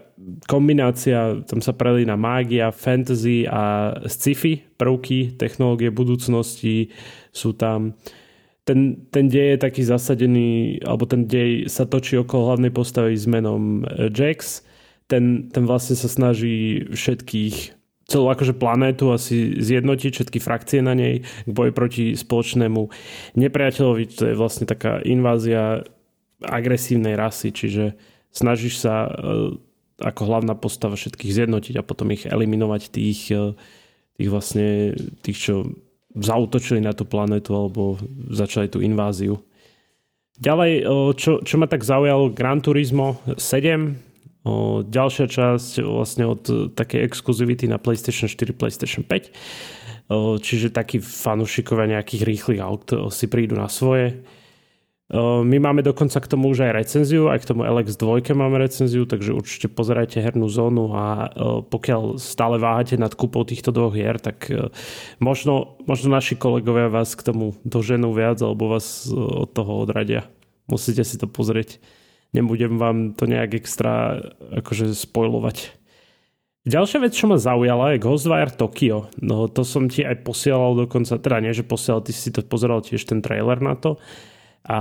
kombinácia, 0.50 1.38
tam 1.47 1.62
sa 1.62 1.71
prelína 1.71 2.19
mágia, 2.19 2.75
fantasy 2.75 3.47
a 3.47 3.95
sci-fi 4.11 4.59
prvky, 4.75 5.38
technológie 5.38 5.95
budúcnosti 5.95 6.90
sú 7.31 7.55
tam. 7.55 7.95
Ten, 8.67 9.07
ten 9.14 9.31
dej 9.31 9.55
je 9.55 9.64
taký 9.64 9.83
zasadený, 9.87 10.83
alebo 10.83 11.07
ten 11.07 11.31
dej 11.31 11.71
sa 11.71 11.87
točí 11.87 12.19
okolo 12.19 12.52
hlavnej 12.52 12.75
postavy 12.75 13.14
s 13.14 13.31
menom 13.31 13.87
e, 13.87 14.11
Jax. 14.11 14.67
Ten, 15.07 15.49
ten 15.55 15.64
vlastne 15.64 15.95
sa 15.95 16.11
snaží 16.11 16.90
všetkých 16.90 17.77
celú 18.08 18.32
akože 18.32 18.56
planétu 18.56 19.12
asi 19.12 19.60
zjednotiť 19.60 20.10
všetky 20.16 20.38
frakcie 20.40 20.80
na 20.80 20.96
nej 20.96 21.20
k 21.22 21.50
boji 21.52 21.70
proti 21.76 22.04
spoločnému 22.16 22.88
nepriateľovi. 23.36 24.02
To 24.16 24.22
je 24.32 24.34
vlastne 24.34 24.64
taká 24.64 25.04
invázia 25.04 25.84
agresívnej 26.40 27.20
rasy, 27.20 27.52
čiže 27.52 28.00
snažíš 28.32 28.80
sa 28.80 29.06
e, 29.06 29.10
ako 30.00 30.22
hlavná 30.24 30.56
postava 30.56 30.96
všetkých 30.96 31.36
zjednotiť 31.36 31.74
a 31.76 31.86
potom 31.86 32.08
ich 32.16 32.24
eliminovať 32.24 32.82
tých, 32.88 33.28
e, 33.28 33.52
tých 34.16 34.28
vlastne 34.32 34.96
tých, 35.20 35.38
čo 35.38 35.54
zautočili 36.16 36.80
na 36.80 36.96
tú 36.96 37.04
planetu 37.04 37.52
alebo 37.52 38.00
začali 38.32 38.72
tú 38.72 38.80
inváziu. 38.80 39.36
Ďalej, 40.40 40.72
e, 40.80 40.82
čo, 41.12 41.44
čo 41.44 41.54
ma 41.60 41.68
tak 41.68 41.84
zaujalo, 41.84 42.32
Gran 42.32 42.64
Turismo 42.64 43.20
7, 43.36 44.07
ďalšia 44.85 45.26
časť 45.26 45.83
vlastne 45.83 46.25
od 46.28 46.75
takej 46.75 47.02
exkluzivity 47.09 47.66
na 47.66 47.80
PlayStation 47.80 48.30
4, 48.30 48.54
PlayStation 48.54 49.02
5. 49.02 50.11
Čiže 50.40 50.73
takí 50.73 51.04
fanúšikovia 51.04 51.99
nejakých 51.99 52.23
rýchlych 52.25 52.60
aut 52.65 52.89
si 53.12 53.28
prídu 53.28 53.60
na 53.60 53.69
svoje. 53.69 54.25
My 55.12 55.56
máme 55.56 55.80
dokonca 55.80 56.21
k 56.21 56.28
tomu 56.28 56.52
už 56.52 56.69
aj 56.69 56.84
recenziu, 56.84 57.32
aj 57.32 57.41
k 57.41 57.49
tomu 57.49 57.65
LX2 57.65 58.28
máme 58.36 58.60
recenziu, 58.60 59.08
takže 59.08 59.32
určite 59.32 59.73
pozerajte 59.73 60.21
hernú 60.21 60.52
zónu 60.52 60.93
a 60.93 61.32
pokiaľ 61.65 62.21
stále 62.21 62.60
váhate 62.60 63.00
nad 63.00 63.17
kúpou 63.17 63.41
týchto 63.41 63.73
dvoch 63.73 63.97
hier, 63.97 64.21
tak 64.21 64.52
možno, 65.17 65.80
možno 65.89 66.12
naši 66.12 66.36
kolegovia 66.36 66.93
vás 66.93 67.17
k 67.17 67.25
tomu 67.25 67.56
doženú 67.65 68.12
viac 68.12 68.36
alebo 68.45 68.69
vás 68.69 69.08
od 69.12 69.49
toho 69.49 69.80
odradia. 69.80 70.28
Musíte 70.69 71.00
si 71.08 71.17
to 71.17 71.25
pozrieť. 71.25 71.80
Nebudem 72.36 72.76
vám 72.76 73.17
to 73.17 73.25
nejak 73.25 73.56
extra 73.56 74.21
akože 74.52 74.93
spojlovať. 74.93 75.73
Ďalšia 76.69 77.00
vec, 77.00 77.17
čo 77.17 77.32
ma 77.32 77.41
zaujala, 77.41 77.97
je 77.97 78.04
Ghostwire 78.04 78.52
Tokyo. 78.52 79.08
No 79.25 79.49
to 79.49 79.64
som 79.64 79.88
ti 79.88 80.04
aj 80.04 80.21
posielal 80.21 80.76
dokonca, 80.76 81.17
teda 81.17 81.41
nie, 81.41 81.56
že 81.56 81.64
posielal, 81.64 82.04
ty 82.04 82.12
si 82.12 82.28
to 82.28 82.45
pozeral 82.45 82.84
tiež 82.84 83.08
ten 83.08 83.25
trailer 83.25 83.56
na 83.64 83.73
to 83.73 83.97
a 84.66 84.78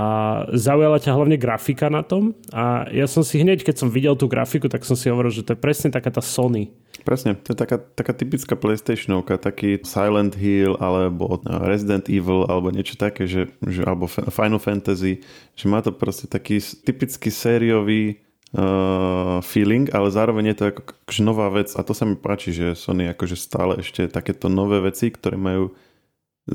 zaujala 0.52 1.00
ťa 1.00 1.14
hlavne 1.16 1.40
grafika 1.40 1.88
na 1.88 2.02
tom 2.04 2.36
a 2.52 2.90
ja 2.90 3.08
som 3.08 3.24
si 3.24 3.40
hneď, 3.40 3.64
keď 3.64 3.86
som 3.86 3.88
videl 3.88 4.18
tú 4.18 4.28
grafiku, 4.28 4.68
tak 4.68 4.84
som 4.84 4.98
si 4.98 5.08
hovoril, 5.08 5.32
že 5.32 5.46
to 5.46 5.54
je 5.54 5.60
presne 5.60 5.88
taká 5.88 6.12
tá 6.12 6.20
Sony. 6.20 6.74
Presne, 7.06 7.38
to 7.40 7.54
je 7.54 7.58
taká, 7.58 7.80
taká 7.80 8.12
typická 8.12 8.52
PlayStationovka, 8.52 9.40
taký 9.40 9.80
Silent 9.86 10.36
Hill 10.36 10.76
alebo 10.76 11.40
Resident 11.46 12.04
Evil 12.10 12.44
alebo 12.50 12.68
niečo 12.68 13.00
také, 13.00 13.24
že, 13.24 13.48
že, 13.64 13.80
alebo 13.86 14.10
Final 14.10 14.60
Fantasy, 14.60 15.24
že 15.56 15.64
má 15.70 15.80
to 15.80 15.94
proste 15.94 16.28
taký 16.28 16.60
typický 16.60 17.32
sériový 17.32 18.20
uh, 18.52 19.40
feeling, 19.40 19.88
ale 19.96 20.12
zároveň 20.12 20.52
je 20.52 20.56
to 20.58 20.64
ako, 20.68 20.80
akože 21.08 21.22
nová 21.24 21.48
vec 21.48 21.72
a 21.72 21.80
to 21.80 21.96
sa 21.96 22.04
mi 22.04 22.18
páči, 22.18 22.52
že 22.52 22.76
Sony 22.76 23.08
akože 23.08 23.40
stále 23.40 23.80
ešte 23.80 24.04
takéto 24.10 24.52
nové 24.52 24.84
veci, 24.84 25.08
ktoré 25.08 25.40
majú 25.40 25.72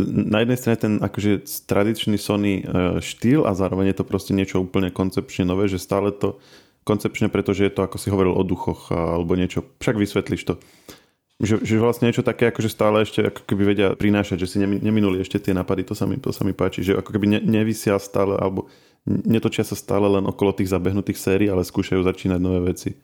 na 0.02 0.42
jednej 0.42 0.58
strane 0.58 0.78
ten 0.82 0.94
akože 0.98 1.46
tradičný 1.70 2.18
Sony 2.18 2.62
e, 2.62 2.64
štýl 2.98 3.46
a 3.46 3.54
zároveň 3.54 3.94
je 3.94 3.98
to 4.02 4.06
proste 4.10 4.34
niečo 4.34 4.62
úplne 4.66 4.90
koncepčne 4.90 5.46
nové, 5.46 5.70
že 5.70 5.78
stále 5.78 6.10
to 6.10 6.42
koncepčne, 6.84 7.32
pretože 7.32 7.64
je 7.64 7.74
to, 7.74 7.86
ako 7.86 7.98
si 8.02 8.12
hovoril 8.12 8.36
o 8.36 8.44
duchoch 8.44 8.92
alebo 8.92 9.40
niečo, 9.40 9.64
však 9.80 9.96
vysvetlíš 9.96 10.44
to. 10.44 10.54
Že, 11.44 11.66
že 11.66 11.82
vlastne 11.82 12.08
niečo 12.08 12.24
také, 12.24 12.54
akože 12.54 12.70
stále 12.70 13.04
ešte 13.04 13.26
ako 13.26 13.42
keby 13.44 13.64
vedia 13.66 13.88
prinášať, 13.98 14.46
že 14.46 14.48
si 14.48 14.58
neminuli 14.62 15.20
ešte 15.20 15.42
tie 15.42 15.52
napady, 15.52 15.84
to 15.84 15.98
sa 15.98 16.06
mi, 16.06 16.16
to 16.22 16.30
sa 16.30 16.46
mi 16.46 16.54
páči, 16.54 16.86
že 16.86 16.94
ako 17.00 17.10
keby 17.10 17.26
ne, 17.26 17.40
nevysia 17.42 17.98
stále 17.98 18.38
alebo 18.38 18.70
netočia 19.04 19.68
sa 19.68 19.76
stále 19.76 20.08
len 20.08 20.24
okolo 20.24 20.56
tých 20.56 20.72
zabehnutých 20.72 21.20
sérií, 21.20 21.52
ale 21.52 21.68
skúšajú 21.68 22.00
začínať 22.08 22.40
nové 22.40 22.72
veci. 22.72 22.96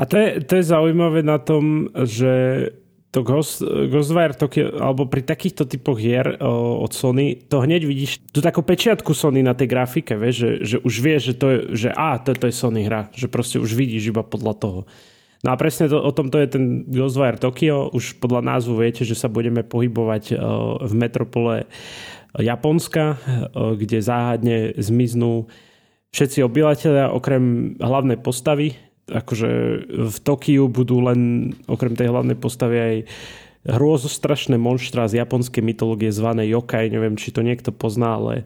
A 0.00 0.02
to 0.02 0.18
je, 0.18 0.42
to 0.42 0.58
je 0.58 0.64
zaujímavé 0.66 1.22
na 1.22 1.38
tom, 1.38 1.86
že 1.94 2.66
to 3.14 3.22
Ghost, 3.22 3.62
Ghostwire 3.62 4.34
Tokyo, 4.34 4.74
alebo 4.82 5.06
pri 5.06 5.22
takýchto 5.22 5.70
typoch 5.70 6.02
hier 6.02 6.34
od 6.42 6.90
Sony, 6.90 7.38
to 7.46 7.62
hneď 7.62 7.86
vidíš 7.86 8.26
tú 8.34 8.42
takú 8.42 8.66
pečiatku 8.66 9.14
Sony 9.14 9.38
na 9.46 9.54
tej 9.54 9.70
grafike, 9.70 10.18
vieš, 10.18 10.34
že, 10.34 10.50
že 10.66 10.76
už 10.82 10.94
vieš, 10.98 11.22
že 11.30 11.34
to 11.38 11.46
je, 11.46 11.58
že 11.86 11.88
a, 11.94 12.18
to, 12.18 12.34
to 12.34 12.50
je 12.50 12.54
Sony 12.58 12.82
hra, 12.82 13.14
že 13.14 13.30
proste 13.30 13.62
už 13.62 13.70
vidíš 13.78 14.10
iba 14.10 14.26
podľa 14.26 14.54
toho. 14.58 14.80
No 15.46 15.52
a 15.52 15.60
presne 15.60 15.86
to, 15.86 16.00
o 16.00 16.10
tomto 16.10 16.40
je 16.42 16.48
ten 16.50 16.64
Ghostwire 16.90 17.38
Tokyo, 17.38 17.92
už 17.94 18.18
podľa 18.18 18.42
názvu 18.50 18.82
viete, 18.82 19.06
že 19.06 19.14
sa 19.14 19.30
budeme 19.30 19.62
pohybovať 19.62 20.34
v 20.82 20.92
metropole 20.96 21.68
Japonska, 22.34 23.20
kde 23.54 24.02
záhadne 24.02 24.74
zmiznú 24.74 25.46
všetci 26.16 26.42
obyvateľia 26.42 27.12
okrem 27.12 27.76
hlavnej 27.76 28.18
postavy, 28.18 28.74
akože 29.08 29.50
v 29.88 30.18
Tokiu 30.24 30.68
budú 30.72 31.04
len 31.04 31.52
okrem 31.68 31.92
tej 31.92 32.08
hlavnej 32.08 32.38
postavy 32.38 32.76
aj 32.80 32.96
hrôzostrašné 33.64 34.60
monštra 34.60 35.08
z 35.08 35.24
japonskej 35.24 35.64
mytológie 35.64 36.12
zvané 36.12 36.44
yokai, 36.52 36.92
neviem, 36.92 37.16
či 37.16 37.32
to 37.32 37.40
niekto 37.40 37.72
pozná, 37.72 38.20
ale 38.20 38.44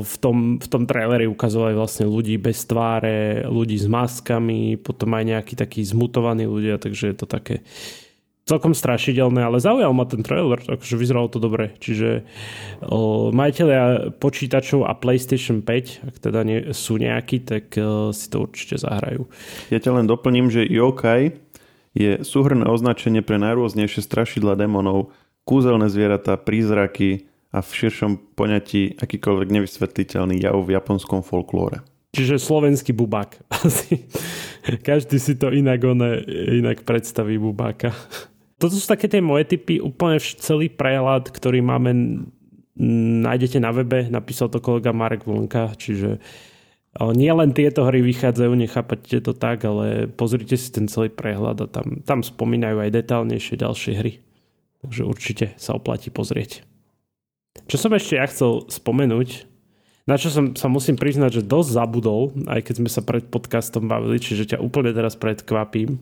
v 0.00 0.14
tom, 0.16 0.56
v 0.56 0.66
tom 0.72 0.88
traileri 0.88 1.28
ukazovali 1.28 1.76
vlastne 1.76 2.08
ľudí 2.08 2.40
bez 2.40 2.64
tváre, 2.64 3.44
ľudí 3.44 3.76
s 3.76 3.84
maskami, 3.84 4.80
potom 4.80 5.12
aj 5.12 5.24
nejakí 5.36 5.52
takí 5.52 5.84
zmutovaní 5.84 6.48
ľudia, 6.48 6.80
takže 6.80 7.12
je 7.12 7.16
to 7.16 7.26
také 7.28 7.60
celkom 8.46 8.78
strašidelné, 8.78 9.42
ale 9.42 9.58
zaujal 9.58 9.90
ma 9.90 10.06
ten 10.06 10.22
trailer, 10.22 10.62
takže 10.62 10.94
vyzeralo 10.94 11.26
to 11.26 11.42
dobre. 11.42 11.74
Čiže 11.82 12.22
o, 12.86 13.34
majiteľia 13.34 14.14
počítačov 14.22 14.86
a 14.86 14.94
PlayStation 14.94 15.66
5, 15.66 16.06
ak 16.06 16.16
teda 16.22 16.46
nie, 16.46 16.70
sú 16.70 16.94
nejakí, 16.94 17.42
tak 17.42 17.74
o, 17.74 18.14
si 18.14 18.30
to 18.30 18.46
určite 18.46 18.78
zahrajú. 18.78 19.26
Ja 19.74 19.82
ťa 19.82 19.98
len 19.98 20.06
doplním, 20.06 20.46
že 20.54 20.62
yokai 20.62 21.34
je 21.98 22.22
súhrné 22.22 22.70
označenie 22.70 23.26
pre 23.26 23.42
najrôznejšie 23.42 24.06
strašidla 24.06 24.54
démonov, 24.54 25.10
kúzelné 25.42 25.90
zvieratá, 25.90 26.38
prízraky 26.38 27.26
a 27.50 27.66
v 27.66 27.70
širšom 27.72 28.38
poňatí 28.38 28.94
akýkoľvek 29.02 29.48
nevysvetliteľný 29.58 30.38
jav 30.38 30.54
v 30.62 30.70
japonskom 30.70 31.26
folklóre. 31.26 31.82
Čiže 32.14 32.40
slovenský 32.40 32.94
bubák. 32.94 33.42
Každý 34.88 35.20
si 35.20 35.34
to 35.34 35.52
inak, 35.52 35.84
one, 35.84 36.22
inak 36.62 36.86
predstaví 36.86 37.36
bubáka. 37.36 37.92
Toto 38.56 38.72
sú 38.72 38.88
také 38.88 39.04
tie 39.04 39.20
moje 39.20 39.52
typy, 39.52 39.84
úplne 39.84 40.16
celý 40.20 40.72
prehľad, 40.72 41.28
ktorý 41.28 41.60
máme, 41.60 41.92
nájdete 43.20 43.60
na 43.60 43.68
webe, 43.68 44.08
napísal 44.08 44.48
to 44.48 44.64
kolega 44.64 44.96
Marek 44.96 45.28
Vlnka, 45.28 45.76
čiže 45.76 46.16
nie 47.12 47.28
len 47.28 47.52
tieto 47.52 47.84
hry 47.84 48.00
vychádzajú, 48.00 48.52
nechápate 48.56 49.20
to 49.20 49.36
tak, 49.36 49.60
ale 49.68 50.08
pozrite 50.08 50.56
si 50.56 50.72
ten 50.72 50.88
celý 50.88 51.12
prehľad 51.12 51.56
a 51.60 51.66
tam, 51.68 52.00
tam 52.00 52.24
spomínajú 52.24 52.80
aj 52.80 52.96
detálnejšie 52.96 53.60
ďalšie 53.60 53.92
hry. 54.00 54.12
Takže 54.80 55.02
určite 55.04 55.46
sa 55.60 55.76
oplatí 55.76 56.08
pozrieť. 56.08 56.64
Čo 57.68 57.76
som 57.76 57.92
ešte 57.92 58.16
ja 58.16 58.24
chcel 58.24 58.64
spomenúť, 58.72 59.44
na 60.08 60.16
čo 60.16 60.32
som 60.32 60.56
sa 60.56 60.72
musím 60.72 60.96
priznať, 60.96 61.42
že 61.42 61.48
dosť 61.50 61.76
zabudol, 61.76 62.32
aj 62.48 62.64
keď 62.64 62.74
sme 62.80 62.88
sa 62.88 63.04
pred 63.04 63.28
podcastom 63.28 63.90
bavili, 63.90 64.16
čiže 64.16 64.56
ťa 64.56 64.64
úplne 64.64 64.96
teraz 64.96 65.20
predkvapím. 65.20 66.00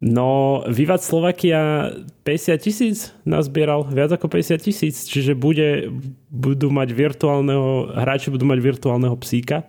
No, 0.00 0.64
Vivat 0.64 1.04
Slovakia 1.04 1.92
50 2.24 2.56
tisíc 2.56 3.12
nazbieral, 3.28 3.84
viac 3.84 4.16
ako 4.16 4.32
50 4.32 4.56
tisíc, 4.64 5.04
čiže 5.04 5.36
bude, 5.36 5.92
budú 6.32 6.72
mať 6.72 6.88
virtuálneho, 6.96 7.92
hráči 7.92 8.32
budú 8.32 8.48
mať 8.48 8.64
virtuálneho 8.64 9.12
psíka. 9.20 9.68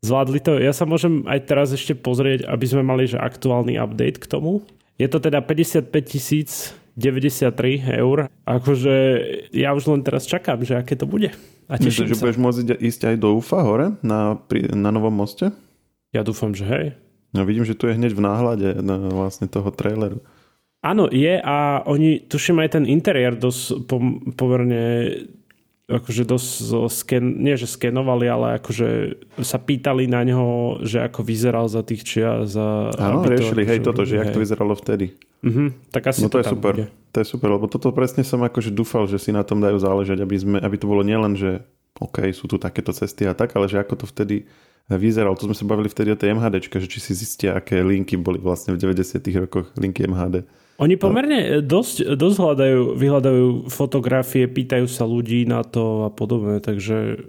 Zvládli 0.00 0.40
to, 0.40 0.56
ja 0.56 0.72
sa 0.72 0.88
môžem 0.88 1.28
aj 1.28 1.44
teraz 1.44 1.68
ešte 1.76 1.92
pozrieť, 1.92 2.48
aby 2.48 2.64
sme 2.64 2.80
mali 2.80 3.04
že 3.04 3.20
aktuálny 3.20 3.76
update 3.76 4.24
k 4.24 4.24
tomu. 4.24 4.64
Je 4.96 5.04
to 5.04 5.20
teda 5.20 5.44
55 5.44 5.92
tisíc 6.08 6.72
93 6.96 7.52
eur. 8.00 8.24
Akože 8.48 8.94
ja 9.52 9.76
už 9.76 9.84
len 9.92 10.00
teraz 10.00 10.24
čakám, 10.24 10.64
že 10.64 10.80
aké 10.80 10.96
to 10.96 11.04
bude. 11.04 11.28
A 11.68 11.76
Myslíš, 11.76 12.16
že 12.16 12.20
budeš 12.20 12.40
môcť 12.40 12.80
ísť 12.80 13.00
aj 13.12 13.16
do 13.20 13.36
UFA 13.36 13.60
hore 13.60 13.86
na, 14.00 14.40
na 14.72 14.88
Novom 14.88 15.12
moste? 15.12 15.52
Ja 16.10 16.24
dúfam, 16.24 16.56
že 16.56 16.64
hej. 16.64 16.86
No 17.30 17.46
vidím, 17.46 17.62
že 17.62 17.78
tu 17.78 17.86
je 17.86 17.94
hneď 17.94 18.12
v 18.14 18.24
náhľade 18.26 18.68
na 18.82 18.98
vlastne 19.10 19.46
toho 19.46 19.70
traileru. 19.70 20.18
Áno, 20.80 21.12
je 21.12 21.36
a 21.36 21.84
oni, 21.84 22.24
tuším 22.24 22.64
aj 22.64 22.80
ten 22.80 22.84
interiér 22.88 23.36
dosť 23.36 23.84
pomerne 24.34 25.12
akože 25.90 26.22
dosť 26.22 26.50
sken, 26.86 27.42
nie 27.42 27.58
že 27.58 27.66
skenovali, 27.66 28.30
ale 28.30 28.46
akože 28.62 28.88
sa 29.42 29.58
pýtali 29.58 30.06
na 30.06 30.22
neho, 30.22 30.78
že 30.86 31.02
ako 31.02 31.26
vyzeral 31.26 31.66
za 31.66 31.82
tých 31.82 32.06
čia. 32.06 32.46
Za, 32.46 32.94
Áno, 32.94 33.26
riešili, 33.26 33.66
hej, 33.66 33.82
toto, 33.82 34.06
že 34.06 34.16
hej. 34.16 34.20
jak 34.22 34.30
to 34.30 34.40
vyzeralo 34.40 34.78
vtedy. 34.78 35.18
Uh-huh, 35.42 35.74
tak 35.90 36.14
asi 36.14 36.22
no 36.22 36.30
to, 36.30 36.38
to 36.38 36.40
je 36.40 36.46
super. 36.46 36.72
Bude. 36.78 36.86
To 37.10 37.16
je 37.18 37.26
super, 37.26 37.48
lebo 37.50 37.66
toto 37.66 37.90
presne 37.90 38.22
som 38.22 38.38
akože 38.38 38.70
dúfal, 38.70 39.10
že 39.10 39.18
si 39.18 39.34
na 39.34 39.42
tom 39.42 39.58
dajú 39.58 39.82
záležať, 39.82 40.22
aby, 40.22 40.36
sme, 40.38 40.56
aby 40.62 40.76
to 40.78 40.86
bolo 40.86 41.02
nielen, 41.02 41.34
že 41.34 41.58
OK, 41.98 42.22
sú 42.30 42.46
tu 42.46 42.54
takéto 42.54 42.94
cesty 42.94 43.26
a 43.26 43.34
tak, 43.34 43.50
ale 43.58 43.66
že 43.66 43.82
ako 43.82 44.06
to 44.06 44.06
vtedy 44.06 44.46
vyzeral. 44.96 45.36
To 45.36 45.46
sme 45.50 45.54
sa 45.54 45.68
bavili 45.68 45.86
vtedy 45.86 46.10
o 46.10 46.18
tej 46.18 46.34
MHD, 46.34 46.66
že 46.66 46.88
či 46.90 46.98
si 46.98 47.12
zistia, 47.14 47.58
aké 47.58 47.84
linky 47.84 48.18
boli 48.18 48.40
vlastne 48.40 48.74
v 48.74 48.80
90 48.80 49.20
rokoch, 49.38 49.70
linky 49.78 50.08
MHD. 50.08 50.42
Oni 50.80 50.96
pomerne 50.96 51.60
dosť, 51.60 52.16
dosť 52.16 52.36
hľadajú, 52.40 52.80
vyhľadajú 52.96 53.44
fotografie, 53.68 54.48
pýtajú 54.48 54.88
sa 54.88 55.04
ľudí 55.04 55.44
na 55.44 55.60
to 55.60 56.08
a 56.08 56.10
podobne, 56.10 56.56
takže 56.64 57.28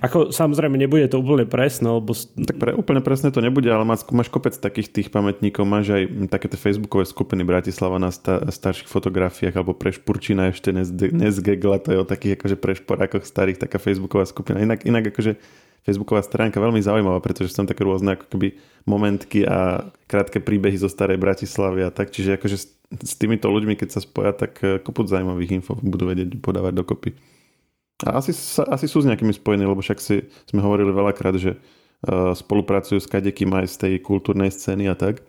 ako 0.00 0.32
samozrejme 0.32 0.80
nebude 0.80 1.04
to 1.12 1.20
úplne 1.20 1.44
presné, 1.44 1.84
lebo... 1.84 2.16
Tak 2.16 2.56
pre, 2.56 2.72
úplne 2.72 3.04
presné 3.04 3.28
to 3.28 3.44
nebude, 3.44 3.68
ale 3.68 3.84
máš, 3.84 4.08
máš 4.08 4.32
kopec 4.32 4.56
takých 4.56 4.88
tých 4.88 5.08
pamätníkov, 5.12 5.68
máš 5.68 5.92
aj 5.92 6.02
také 6.32 6.48
tie 6.48 6.56
facebookové 6.56 7.04
skupiny 7.04 7.44
Bratislava 7.44 8.00
na 8.00 8.08
sta, 8.08 8.40
starších 8.48 8.88
fotografiách, 8.88 9.52
alebo 9.52 9.76
Prešpurčina 9.76 10.48
ešte 10.48 10.72
Nezgegla, 10.72 11.84
to 11.84 11.92
je 11.92 11.98
o 12.00 12.06
takých 12.08 12.40
akože 12.40 12.56
prešporákoch 12.56 13.28
starých, 13.28 13.60
taká 13.60 13.76
facebooková 13.76 14.24
skupina. 14.24 14.64
Inak, 14.64 14.88
inak 14.88 15.12
akože 15.12 15.36
Facebooková 15.84 16.24
stránka 16.24 16.56
veľmi 16.56 16.80
zaujímavá, 16.80 17.20
pretože 17.20 17.52
sú 17.52 17.60
tam 17.60 17.68
také 17.68 17.84
rôzne 17.84 18.16
ako 18.16 18.32
keby 18.32 18.56
momentky 18.88 19.44
a 19.44 19.92
krátke 20.08 20.40
príbehy 20.40 20.80
zo 20.80 20.88
starej 20.88 21.20
Bratislavy 21.20 21.84
a 21.84 21.92
tak. 21.92 22.08
Čiže 22.08 22.40
akože 22.40 22.56
s, 22.56 22.66
s 22.88 23.12
týmito 23.20 23.52
ľuďmi, 23.52 23.76
keď 23.76 23.88
sa 23.92 24.00
spoja, 24.00 24.32
tak 24.32 24.64
eh, 24.64 24.80
koput 24.80 25.12
zaujímavých 25.12 25.60
info 25.60 25.76
budú 25.76 26.08
vedieť 26.08 26.40
podávať 26.40 26.72
dokopy. 26.72 27.12
A 28.02 28.18
asi, 28.18 28.32
sa, 28.34 28.66
asi 28.72 28.90
sú 28.90 29.04
s 29.04 29.08
nejakými 29.08 29.30
spojení, 29.30 29.68
lebo 29.68 29.78
však 29.78 30.00
si, 30.02 30.26
sme 30.50 30.64
hovorili 30.64 30.90
veľakrát, 30.90 31.38
že 31.38 31.54
uh, 31.54 32.34
spolupracujú 32.34 32.98
s 32.98 33.06
kadekým 33.06 33.54
aj 33.54 33.70
z 33.70 33.76
tej 33.86 33.92
kultúrnej 34.02 34.50
scény 34.50 34.90
a 34.90 34.98
tak. 34.98 35.22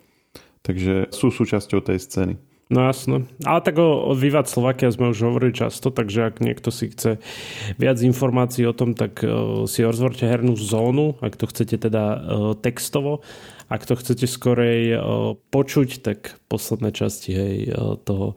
Takže 0.66 1.14
sú 1.14 1.30
súčasťou 1.30 1.86
tej 1.86 2.02
scény. 2.02 2.34
No 2.66 2.82
jasno. 2.82 3.30
Ale 3.46 3.62
tak 3.62 3.78
o, 3.78 4.10
o 4.10 4.18
Vivat 4.18 4.50
Slovakia 4.50 4.90
sme 4.90 5.14
už 5.14 5.22
hovorili 5.22 5.54
často, 5.54 5.94
takže 5.94 6.34
ak 6.34 6.42
niekto 6.42 6.74
si 6.74 6.90
chce 6.90 7.22
viac 7.78 8.02
informácií 8.02 8.66
o 8.66 8.74
tom, 8.74 8.98
tak 8.98 9.22
uh, 9.22 9.70
si 9.70 9.86
rozvorte 9.86 10.26
hernú 10.26 10.58
zónu, 10.58 11.14
ak 11.22 11.38
to 11.38 11.46
chcete 11.46 11.78
teda 11.78 12.04
uh, 12.18 12.18
textovo. 12.58 13.22
Ak 13.70 13.86
to 13.86 13.94
chcete 13.94 14.26
skorej 14.26 14.98
uh, 14.98 15.38
počuť, 15.54 16.02
tak 16.02 16.42
posledné 16.50 16.90
časti 16.90 17.38
hej, 17.38 17.56
uh, 17.70 18.02
toho 18.02 18.34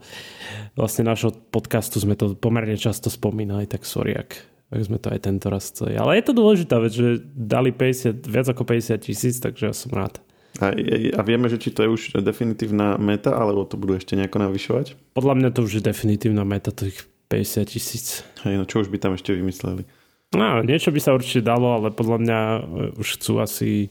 vlastne 0.77 1.09
nášho 1.09 1.33
podcastu 1.49 1.97
sme 1.97 2.13
to 2.13 2.37
pomerne 2.37 2.77
často 2.77 3.09
spomínali, 3.09 3.65
tak 3.65 3.81
sorry, 3.81 4.13
ak, 4.13 4.45
ak 4.69 4.81
sme 4.85 5.01
to 5.01 5.09
aj 5.09 5.25
tento 5.25 5.49
raz 5.49 5.73
chceli. 5.73 5.97
Ale 5.97 6.21
je 6.21 6.29
to 6.29 6.37
dôležitá 6.37 6.77
vec, 6.77 6.93
že 6.93 7.17
dali 7.33 7.73
50, 7.73 8.29
viac 8.29 8.45
ako 8.45 8.61
50 8.61 9.09
tisíc, 9.09 9.41
takže 9.41 9.69
ja 9.69 9.73
som 9.73 9.89
rád. 9.89 10.21
A, 10.59 10.75
a 11.15 11.21
vieme, 11.23 11.47
že 11.47 11.55
či 11.55 11.71
to 11.71 11.87
je 11.87 11.89
už 11.89 12.01
definitívna 12.19 12.99
meta, 12.99 13.31
alebo 13.31 13.63
to 13.63 13.79
budú 13.79 13.95
ešte 13.95 14.19
nejako 14.19 14.51
navyšovať? 14.51 15.15
Podľa 15.15 15.33
mňa 15.39 15.49
to 15.55 15.59
už 15.63 15.79
je 15.79 15.83
definitívna 15.87 16.43
meta, 16.43 16.75
tých 16.75 17.07
50 17.31 17.71
tisíc. 17.71 18.27
Hej, 18.43 18.59
no 18.59 18.65
čo 18.67 18.83
už 18.83 18.91
by 18.91 18.99
tam 18.99 19.15
ešte 19.15 19.31
vymysleli? 19.31 19.87
No, 20.29 20.61
niečo 20.61 20.93
by 20.93 20.99
sa 21.01 21.15
určite 21.17 21.41
dalo, 21.41 21.73
ale 21.73 21.89
podľa 21.89 22.17
mňa 22.21 22.39
e, 22.39 22.59
už 23.01 23.17
chcú 23.17 23.41
asi 23.41 23.89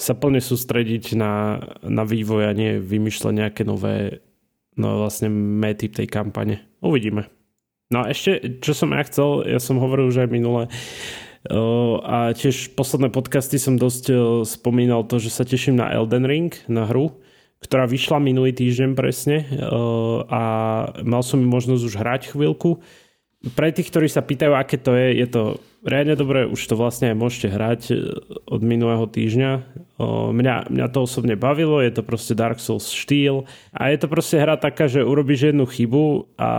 sa 0.00 0.16
plne 0.16 0.40
sústrediť 0.40 1.12
na, 1.12 1.60
na 1.84 2.08
vývoj 2.08 2.48
a 2.48 2.56
nie 2.56 2.80
vymýšľať 2.80 3.32
nejaké 3.34 3.62
nové 3.68 4.24
no 4.78 5.04
vlastne 5.04 5.28
mety 5.28 5.90
tej 5.90 6.06
kampane. 6.08 6.64
Uvidíme. 6.80 7.28
No 7.90 8.04
a 8.04 8.14
ešte, 8.14 8.62
čo 8.62 8.72
som 8.72 8.94
ja 8.94 9.02
chcel, 9.04 9.44
ja 9.44 9.60
som 9.60 9.80
hovoril 9.82 10.08
už 10.08 10.24
aj 10.24 10.28
minule, 10.30 10.70
a 12.02 12.34
tiež 12.34 12.74
posledné 12.74 13.14
podcasty 13.14 13.62
som 13.62 13.78
dosť 13.78 14.10
spomínal 14.42 15.06
to, 15.06 15.22
že 15.22 15.30
sa 15.30 15.46
teším 15.46 15.78
na 15.78 15.94
Elden 15.94 16.26
Ring, 16.26 16.50
na 16.66 16.82
hru, 16.88 17.14
ktorá 17.62 17.86
vyšla 17.86 18.18
minulý 18.18 18.54
týždeň 18.54 18.90
presne 18.98 19.46
a 20.30 20.42
mal 21.02 21.22
som 21.22 21.42
možnosť 21.42 21.82
už 21.82 21.94
hrať 21.94 22.22
chvíľku. 22.34 22.82
Pre 23.38 23.68
tých, 23.70 23.94
ktorí 23.94 24.10
sa 24.10 24.26
pýtajú, 24.26 24.50
aké 24.50 24.82
to 24.82 24.98
je, 24.98 25.22
je 25.22 25.28
to 25.30 25.42
reálne 25.86 26.18
dobré, 26.18 26.42
už 26.42 26.58
to 26.58 26.74
vlastne 26.74 27.14
aj 27.14 27.16
môžete 27.16 27.48
hrať 27.54 27.80
e, 27.90 27.94
od 28.50 28.60
minulého 28.66 29.06
týždňa. 29.06 29.50
Mňa, 30.34 30.70
mňa 30.74 30.86
to 30.90 31.06
osobne 31.06 31.38
bavilo, 31.38 31.78
je 31.78 31.90
to 31.90 32.02
proste 32.06 32.34
Dark 32.34 32.58
Souls 32.62 32.90
štýl 32.90 33.46
a 33.74 33.90
je 33.90 33.98
to 33.98 34.06
proste 34.10 34.38
hra 34.38 34.58
taká, 34.58 34.86
že 34.86 35.06
urobíš 35.06 35.54
jednu 35.54 35.66
chybu 35.66 36.34
a 36.38 36.50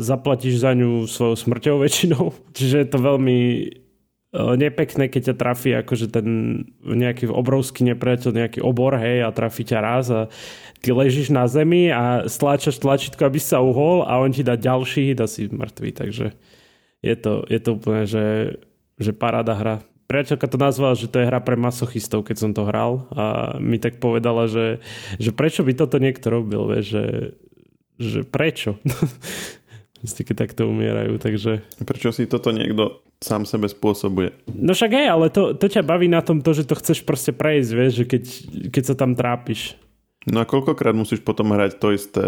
zaplatíš 0.00 0.60
za 0.60 0.72
ňu 0.76 1.08
svojou 1.08 1.36
smrťou 1.36 1.76
väčšinou. 1.80 2.24
Čiže 2.56 2.76
je 2.84 2.88
to 2.88 2.98
veľmi 3.00 3.38
nepekné, 4.36 5.08
keď 5.08 5.32
ťa 5.32 5.34
trafí 5.40 5.70
akože 5.72 6.12
ten 6.12 6.26
nejaký 6.84 7.32
obrovský 7.32 7.88
nepriateľ, 7.88 8.30
nejaký 8.36 8.60
obor, 8.60 8.96
hej, 9.00 9.24
a 9.24 9.32
trafí 9.32 9.64
ťa 9.64 9.78
raz 9.80 10.06
a 10.12 10.28
ty 10.84 10.92
ležíš 10.92 11.32
na 11.32 11.48
zemi 11.48 11.88
a 11.88 12.28
stláčaš 12.28 12.76
tlačítko, 12.76 13.24
aby 13.24 13.40
sa 13.40 13.64
uhol 13.64 14.04
a 14.04 14.20
on 14.20 14.30
ti 14.30 14.44
dá 14.44 14.54
ďalší 14.60 15.16
a 15.16 15.26
si 15.26 15.48
mŕtvý, 15.48 15.90
takže 15.96 16.36
je 17.00 17.14
to, 17.16 17.46
je 17.48 17.58
to 17.62 17.70
úplne, 17.76 18.04
že, 18.04 18.58
že 19.00 19.16
paráda 19.16 19.56
hra. 19.56 19.76
Priateľka 20.06 20.46
to 20.46 20.58
nazvala, 20.58 20.94
že 20.94 21.10
to 21.10 21.18
je 21.18 21.28
hra 21.28 21.42
pre 21.42 21.58
masochistov, 21.58 22.22
keď 22.22 22.36
som 22.38 22.50
to 22.54 22.62
hral 22.62 23.10
a 23.10 23.56
mi 23.58 23.82
tak 23.82 23.98
povedala, 23.98 24.46
že, 24.46 24.78
že 25.18 25.34
prečo 25.34 25.66
by 25.66 25.74
toto 25.74 25.98
niekto 25.98 26.30
robil, 26.30 26.62
vieš, 26.70 26.86
že, 26.94 27.06
že 27.98 28.20
prečo? 28.22 28.78
keď 30.12 30.46
takto 30.46 30.70
umierajú, 30.70 31.18
takže... 31.18 31.66
Prečo 31.82 32.14
si 32.14 32.30
toto 32.30 32.54
niekto 32.54 33.02
sám 33.18 33.48
sebe 33.48 33.66
spôsobuje? 33.66 34.36
No 34.52 34.76
však 34.76 34.92
hej, 34.92 35.08
ale 35.10 35.32
to, 35.32 35.56
to 35.56 35.66
ťa 35.66 35.82
baví 35.82 36.06
na 36.06 36.20
tom 36.20 36.44
to, 36.44 36.52
že 36.52 36.68
to 36.68 36.78
chceš 36.78 37.02
proste 37.02 37.32
prejsť, 37.32 37.70
vieš, 37.72 37.92
že 37.98 38.04
keď, 38.04 38.22
keď 38.70 38.82
sa 38.86 38.94
tam 38.94 39.16
trápiš. 39.16 39.74
No 40.26 40.42
a 40.42 40.48
koľkokrát 40.48 40.94
musíš 40.94 41.22
potom 41.22 41.54
hrať 41.54 41.78
to 41.78 41.94
isté, 41.94 42.24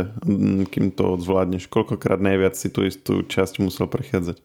kým 0.70 0.94
to 0.94 1.18
zvládneš? 1.18 1.66
Koľkokrát 1.66 2.22
najviac 2.22 2.54
si 2.54 2.70
tú 2.70 2.86
istú 2.86 3.26
časť 3.26 3.58
musel 3.58 3.90
prechádzať? 3.90 4.38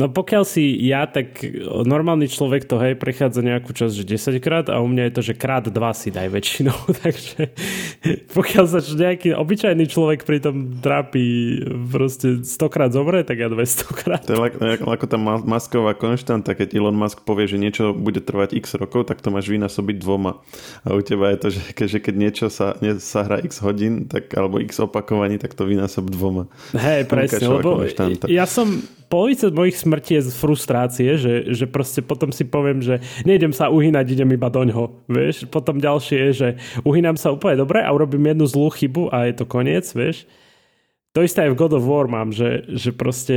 No 0.00 0.08
pokiaľ 0.08 0.48
si 0.48 0.64
ja, 0.88 1.04
tak 1.04 1.44
normálny 1.84 2.24
človek 2.24 2.64
to 2.64 2.80
hej 2.80 2.96
prechádza 2.96 3.44
nejakú 3.44 3.76
časť, 3.76 3.92
že 3.92 4.04
10 4.16 4.40
krát 4.40 4.66
a 4.72 4.80
u 4.80 4.88
mňa 4.88 5.10
je 5.10 5.12
to, 5.12 5.22
že 5.28 5.34
krát 5.36 5.68
dva 5.68 5.92
si 5.92 6.08
daj 6.08 6.32
väčšinou. 6.32 6.72
Takže 7.04 7.52
pokiaľ 8.32 8.64
sa 8.64 8.80
nejaký 8.80 9.36
obyčajný 9.36 9.84
človek 9.92 10.24
pri 10.24 10.40
tom 10.40 10.80
trápi 10.80 11.60
proste 11.92 12.40
100 12.40 12.72
krát 12.72 12.96
zomre, 12.96 13.28
tak 13.28 13.44
ja 13.44 13.52
200 13.52 14.00
krát. 14.00 14.24
To 14.24 14.40
je 14.40 14.80
ako, 14.80 14.88
ako 14.88 15.04
tá 15.04 15.18
masková 15.20 15.92
konštanta, 15.92 16.56
keď 16.56 16.80
Elon 16.80 16.96
Musk 16.96 17.20
povie, 17.28 17.44
že 17.44 17.60
niečo 17.60 17.92
bude 17.92 18.24
trvať 18.24 18.56
x 18.56 18.80
rokov, 18.80 19.04
tak 19.04 19.20
to 19.20 19.28
máš 19.28 19.52
vynásobiť 19.52 20.00
dvoma. 20.00 20.40
A 20.80 20.96
u 20.96 21.04
teba 21.04 21.28
je 21.36 21.38
to, 21.44 21.48
že, 21.52 21.76
že 21.76 21.98
keď 22.00 22.14
niečo 22.16 22.46
sa, 22.48 22.72
ne, 22.80 22.96
sa 22.96 23.28
hrá 23.28 23.36
x 23.44 23.60
hodín, 23.60 24.08
tak, 24.08 24.32
alebo 24.32 24.64
x 24.64 24.80
opakovaní, 24.80 25.36
tak 25.36 25.52
to 25.52 25.68
vynásob 25.68 26.08
dvoma. 26.08 26.48
Hej, 26.72 27.04
presne, 27.04 27.44
lebo 27.52 27.84
ja 28.32 28.48
som 28.48 28.80
polovica 29.10 29.50
mojich 29.50 29.79
smrti 29.80 30.20
je 30.20 30.28
z 30.28 30.36
frustrácie, 30.36 31.10
že, 31.16 31.48
že 31.50 31.64
proste 31.64 32.04
potom 32.04 32.28
si 32.30 32.44
poviem, 32.44 32.84
že 32.84 33.00
nejdem 33.24 33.56
sa 33.56 33.72
uhynať, 33.72 34.06
idem 34.12 34.36
iba 34.36 34.52
doňho. 34.52 35.08
Vieš? 35.08 35.48
Potom 35.48 35.80
ďalšie 35.80 36.16
je, 36.28 36.30
že 36.32 36.48
uhynám 36.84 37.16
sa 37.16 37.32
úplne 37.32 37.56
dobre 37.56 37.80
a 37.80 37.88
urobím 37.88 38.30
jednu 38.30 38.44
zlú 38.44 38.68
chybu 38.68 39.08
a 39.08 39.26
je 39.26 39.34
to 39.40 39.44
koniec, 39.48 39.88
vieš. 39.96 40.28
To 41.16 41.26
isté 41.26 41.48
aj 41.48 41.56
v 41.56 41.58
God 41.58 41.74
of 41.74 41.88
War 41.88 42.06
mám, 42.06 42.30
že, 42.30 42.68
že 42.70 42.94
proste 42.94 43.36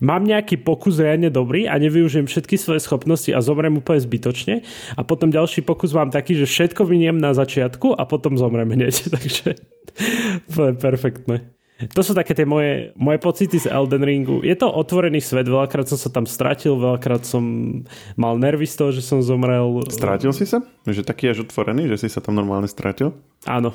mám 0.00 0.24
nejaký 0.24 0.60
pokus 0.60 1.00
riadne 1.00 1.32
dobrý 1.32 1.68
a 1.68 1.76
nevyužijem 1.80 2.28
všetky 2.28 2.56
svoje 2.60 2.84
schopnosti 2.84 3.28
a 3.32 3.44
zomrem 3.44 3.72
úplne 3.76 4.00
zbytočne 4.00 4.54
a 4.96 5.00
potom 5.04 5.32
ďalší 5.32 5.64
pokus 5.64 5.92
mám 5.92 6.12
taký, 6.12 6.36
že 6.36 6.48
všetko 6.48 6.84
vyniem 6.88 7.16
na 7.16 7.32
začiatku 7.36 7.96
a 7.96 8.04
potom 8.04 8.36
zomrem 8.36 8.68
hneď. 8.68 8.94
Takže 9.14 9.56
to 10.52 10.60
je 10.68 10.74
perfektné. 10.76 11.57
To 11.78 12.02
sú 12.02 12.10
také 12.10 12.34
tie 12.34 12.42
moje, 12.42 12.90
moje 12.98 13.22
pocity 13.22 13.54
z 13.54 13.70
Elden 13.70 14.02
Ringu. 14.02 14.42
Je 14.42 14.58
to 14.58 14.66
otvorený 14.66 15.22
svet, 15.22 15.46
veľakrát 15.46 15.86
som 15.86 15.94
sa 15.94 16.10
tam 16.10 16.26
stratil, 16.26 16.74
veľakrát 16.74 17.22
som 17.22 17.42
mal 18.18 18.34
nervy 18.34 18.66
z 18.66 18.74
toho, 18.74 18.90
že 18.90 18.98
som 18.98 19.22
zomrel. 19.22 19.86
Strátil 19.86 20.34
si 20.34 20.42
sa? 20.42 20.58
Že 20.82 21.06
taký 21.06 21.30
až 21.30 21.46
otvorený, 21.46 21.86
že 21.94 22.02
si 22.02 22.08
sa 22.10 22.18
tam 22.18 22.34
normálne 22.34 22.66
strátil? 22.66 23.14
Áno. 23.46 23.70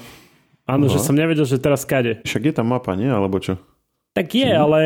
Áno, 0.67 0.87
no. 0.87 0.91
že 0.91 0.99
som 0.99 1.15
nevedel, 1.15 1.47
že 1.47 1.59
teraz 1.59 1.87
kade. 1.87 2.19
Však 2.27 2.51
je 2.51 2.53
tam 2.55 2.75
mapa, 2.75 2.91
nie? 2.95 3.07
Alebo 3.07 3.39
čo? 3.39 3.55
Tak 4.13 4.29
je, 4.29 4.45
hm. 4.45 4.59
ale 4.61 4.79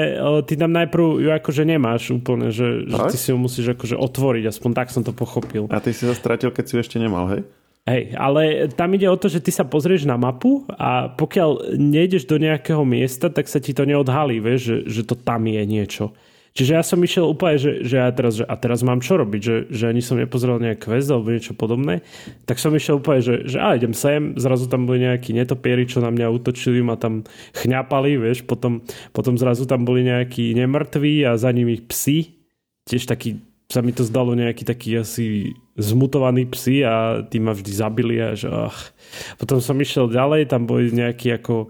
ty 0.48 0.56
tam 0.56 0.72
najprv 0.72 1.20
ju 1.20 1.30
akože 1.36 1.68
nemáš 1.68 2.16
úplne, 2.16 2.48
že, 2.48 2.88
že 2.88 2.96
ty 3.12 3.18
si 3.20 3.36
ju 3.36 3.38
musíš 3.38 3.76
akože 3.76 4.00
otvoriť, 4.00 4.44
aspoň 4.48 4.72
tak 4.72 4.88
som 4.88 5.04
to 5.04 5.12
pochopil. 5.12 5.68
A 5.68 5.84
ty 5.84 5.92
si 5.92 6.08
sa 6.08 6.16
stratil, 6.16 6.48
keď 6.54 6.64
si 6.64 6.74
ju 6.78 6.80
ešte 6.80 6.98
nemal, 7.02 7.28
hej? 7.36 7.42
Hej, 7.88 8.20
ale 8.20 8.68
tam 8.76 8.92
ide 9.00 9.08
o 9.08 9.16
to, 9.16 9.32
že 9.32 9.40
ty 9.40 9.48
sa 9.48 9.64
pozrieš 9.64 10.04
na 10.04 10.20
mapu 10.20 10.68
a 10.76 11.08
pokiaľ 11.08 11.72
nejdeš 11.80 12.28
do 12.28 12.36
nejakého 12.36 12.84
miesta, 12.84 13.32
tak 13.32 13.48
sa 13.48 13.64
ti 13.64 13.72
to 13.72 13.88
neodhalí, 13.88 14.44
vieš, 14.44 14.60
že, 14.60 14.78
že 14.92 15.02
to 15.08 15.16
tam 15.16 15.48
je 15.48 15.64
niečo. 15.64 16.12
Čiže 16.52 16.74
ja 16.74 16.84
som 16.84 17.00
išiel 17.00 17.24
úplne, 17.24 17.56
že, 17.56 17.88
že, 17.88 17.96
ja 18.02 18.12
teraz, 18.12 18.42
že 18.42 18.44
a 18.44 18.60
teraz 18.60 18.84
mám 18.84 19.00
čo 19.00 19.16
robiť, 19.16 19.40
že, 19.40 19.56
že 19.72 19.88
ani 19.88 20.04
som 20.04 20.20
nepozrel 20.20 20.60
nejaké 20.60 20.90
quest 20.90 21.08
alebo 21.08 21.32
niečo 21.32 21.56
podobné, 21.56 22.04
tak 22.44 22.60
som 22.60 22.76
išiel 22.76 23.00
úplne, 23.00 23.24
že, 23.24 23.48
že 23.48 23.62
a 23.62 23.78
idem 23.80 23.96
sem, 23.96 24.36
zrazu 24.36 24.68
tam 24.68 24.84
boli 24.84 25.08
nejakí 25.08 25.32
netopieri, 25.32 25.88
čo 25.88 26.04
na 26.04 26.12
mňa 26.12 26.28
útočili, 26.28 26.84
ma 26.84 27.00
tam 27.00 27.24
chňapali, 27.56 28.20
vieš, 28.20 28.44
potom, 28.44 28.84
potom 29.16 29.40
zrazu 29.40 29.64
tam 29.64 29.88
boli 29.88 30.04
nejakí 30.04 30.52
nemrtví 30.60 31.24
a 31.24 31.40
za 31.40 31.56
nimi 31.56 31.80
psi, 31.80 32.36
tiež 32.84 33.08
taký 33.08 33.47
sa 33.68 33.84
mi 33.84 33.92
to 33.92 34.08
zdalo 34.08 34.32
nejaký 34.32 34.64
taký 34.64 35.04
asi 35.04 35.52
zmutovaný 35.76 36.48
psi 36.48 36.88
a 36.88 37.22
tí 37.28 37.44
ma 37.44 37.52
vždy 37.52 37.72
zabili 37.76 38.16
a 38.24 38.32
že 38.32 38.48
ach. 38.48 38.96
Potom 39.36 39.60
som 39.60 39.76
išiel 39.76 40.08
ďalej, 40.08 40.48
tam 40.48 40.64
boli 40.64 40.88
nejakí 40.90 41.36
ako 41.36 41.68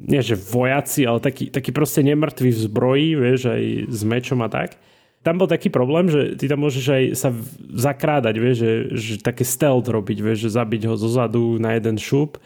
nie 0.00 0.20
že 0.24 0.36
vojaci, 0.36 1.04
ale 1.04 1.20
taký, 1.20 1.52
taký 1.52 1.76
proste 1.76 2.00
nemrtvý 2.00 2.52
v 2.52 2.62
zbroji, 2.64 3.08
vieš, 3.20 3.40
aj 3.52 3.62
s 3.88 4.00
mečom 4.04 4.40
a 4.40 4.48
tak. 4.48 4.80
Tam 5.20 5.36
bol 5.36 5.44
taký 5.44 5.68
problém, 5.68 6.08
že 6.08 6.40
ty 6.40 6.48
tam 6.48 6.64
môžeš 6.64 6.86
aj 6.88 7.04
sa 7.12 7.28
zakrádať, 7.76 8.34
vieš, 8.40 8.56
že, 8.56 8.72
že 8.96 9.12
také 9.20 9.44
stealth 9.44 9.84
robiť, 9.84 10.24
vieš, 10.24 10.48
že 10.48 10.56
zabiť 10.56 10.88
ho 10.88 10.96
zozadu 10.96 11.60
na 11.60 11.76
jeden 11.76 12.00
šup. 12.00 12.40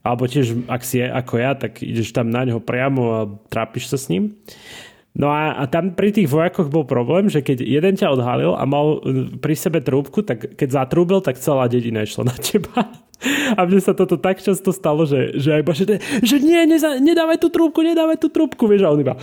Alebo 0.00 0.28
tiež, 0.28 0.68
ak 0.68 0.84
si 0.84 1.00
ako 1.00 1.34
ja, 1.40 1.52
tak 1.56 1.84
ideš 1.84 2.12
tam 2.12 2.32
na 2.32 2.44
neho 2.44 2.60
priamo 2.60 3.02
a 3.12 3.20
trápiš 3.52 3.92
sa 3.92 4.00
s 4.00 4.08
ním. 4.08 4.36
No 5.14 5.30
a, 5.30 5.54
a 5.54 5.70
tam 5.70 5.94
pri 5.94 6.10
tých 6.10 6.26
vojakoch 6.26 6.66
bol 6.66 6.82
problém, 6.82 7.30
že 7.30 7.38
keď 7.38 7.62
jeden 7.62 7.94
ťa 7.94 8.18
odhalil 8.18 8.58
a 8.58 8.66
mal 8.66 8.98
e, 8.98 9.30
pri 9.38 9.54
sebe 9.54 9.78
trúbku, 9.78 10.26
tak 10.26 10.58
keď 10.58 10.82
zatrúbil, 10.82 11.22
tak 11.22 11.38
celá 11.38 11.70
dedina 11.70 12.02
išla 12.02 12.34
na 12.34 12.34
teba. 12.34 12.90
A 13.56 13.64
mne 13.64 13.80
sa 13.80 13.96
toto 13.96 14.20
tak 14.20 14.42
často 14.42 14.74
stalo, 14.74 15.06
že, 15.08 15.38
že 15.38 15.56
aj 15.56 15.62
bože, 15.64 15.86
že 16.20 16.36
nie, 16.42 16.60
neza, 16.68 16.98
nedávaj 16.98 17.40
tú 17.40 17.48
trúbku, 17.48 17.80
nedávaj 17.80 18.20
tú 18.20 18.28
trúbku, 18.28 18.68
vieš, 18.68 18.84
a 18.84 18.92
on 18.92 19.00
iba 19.00 19.16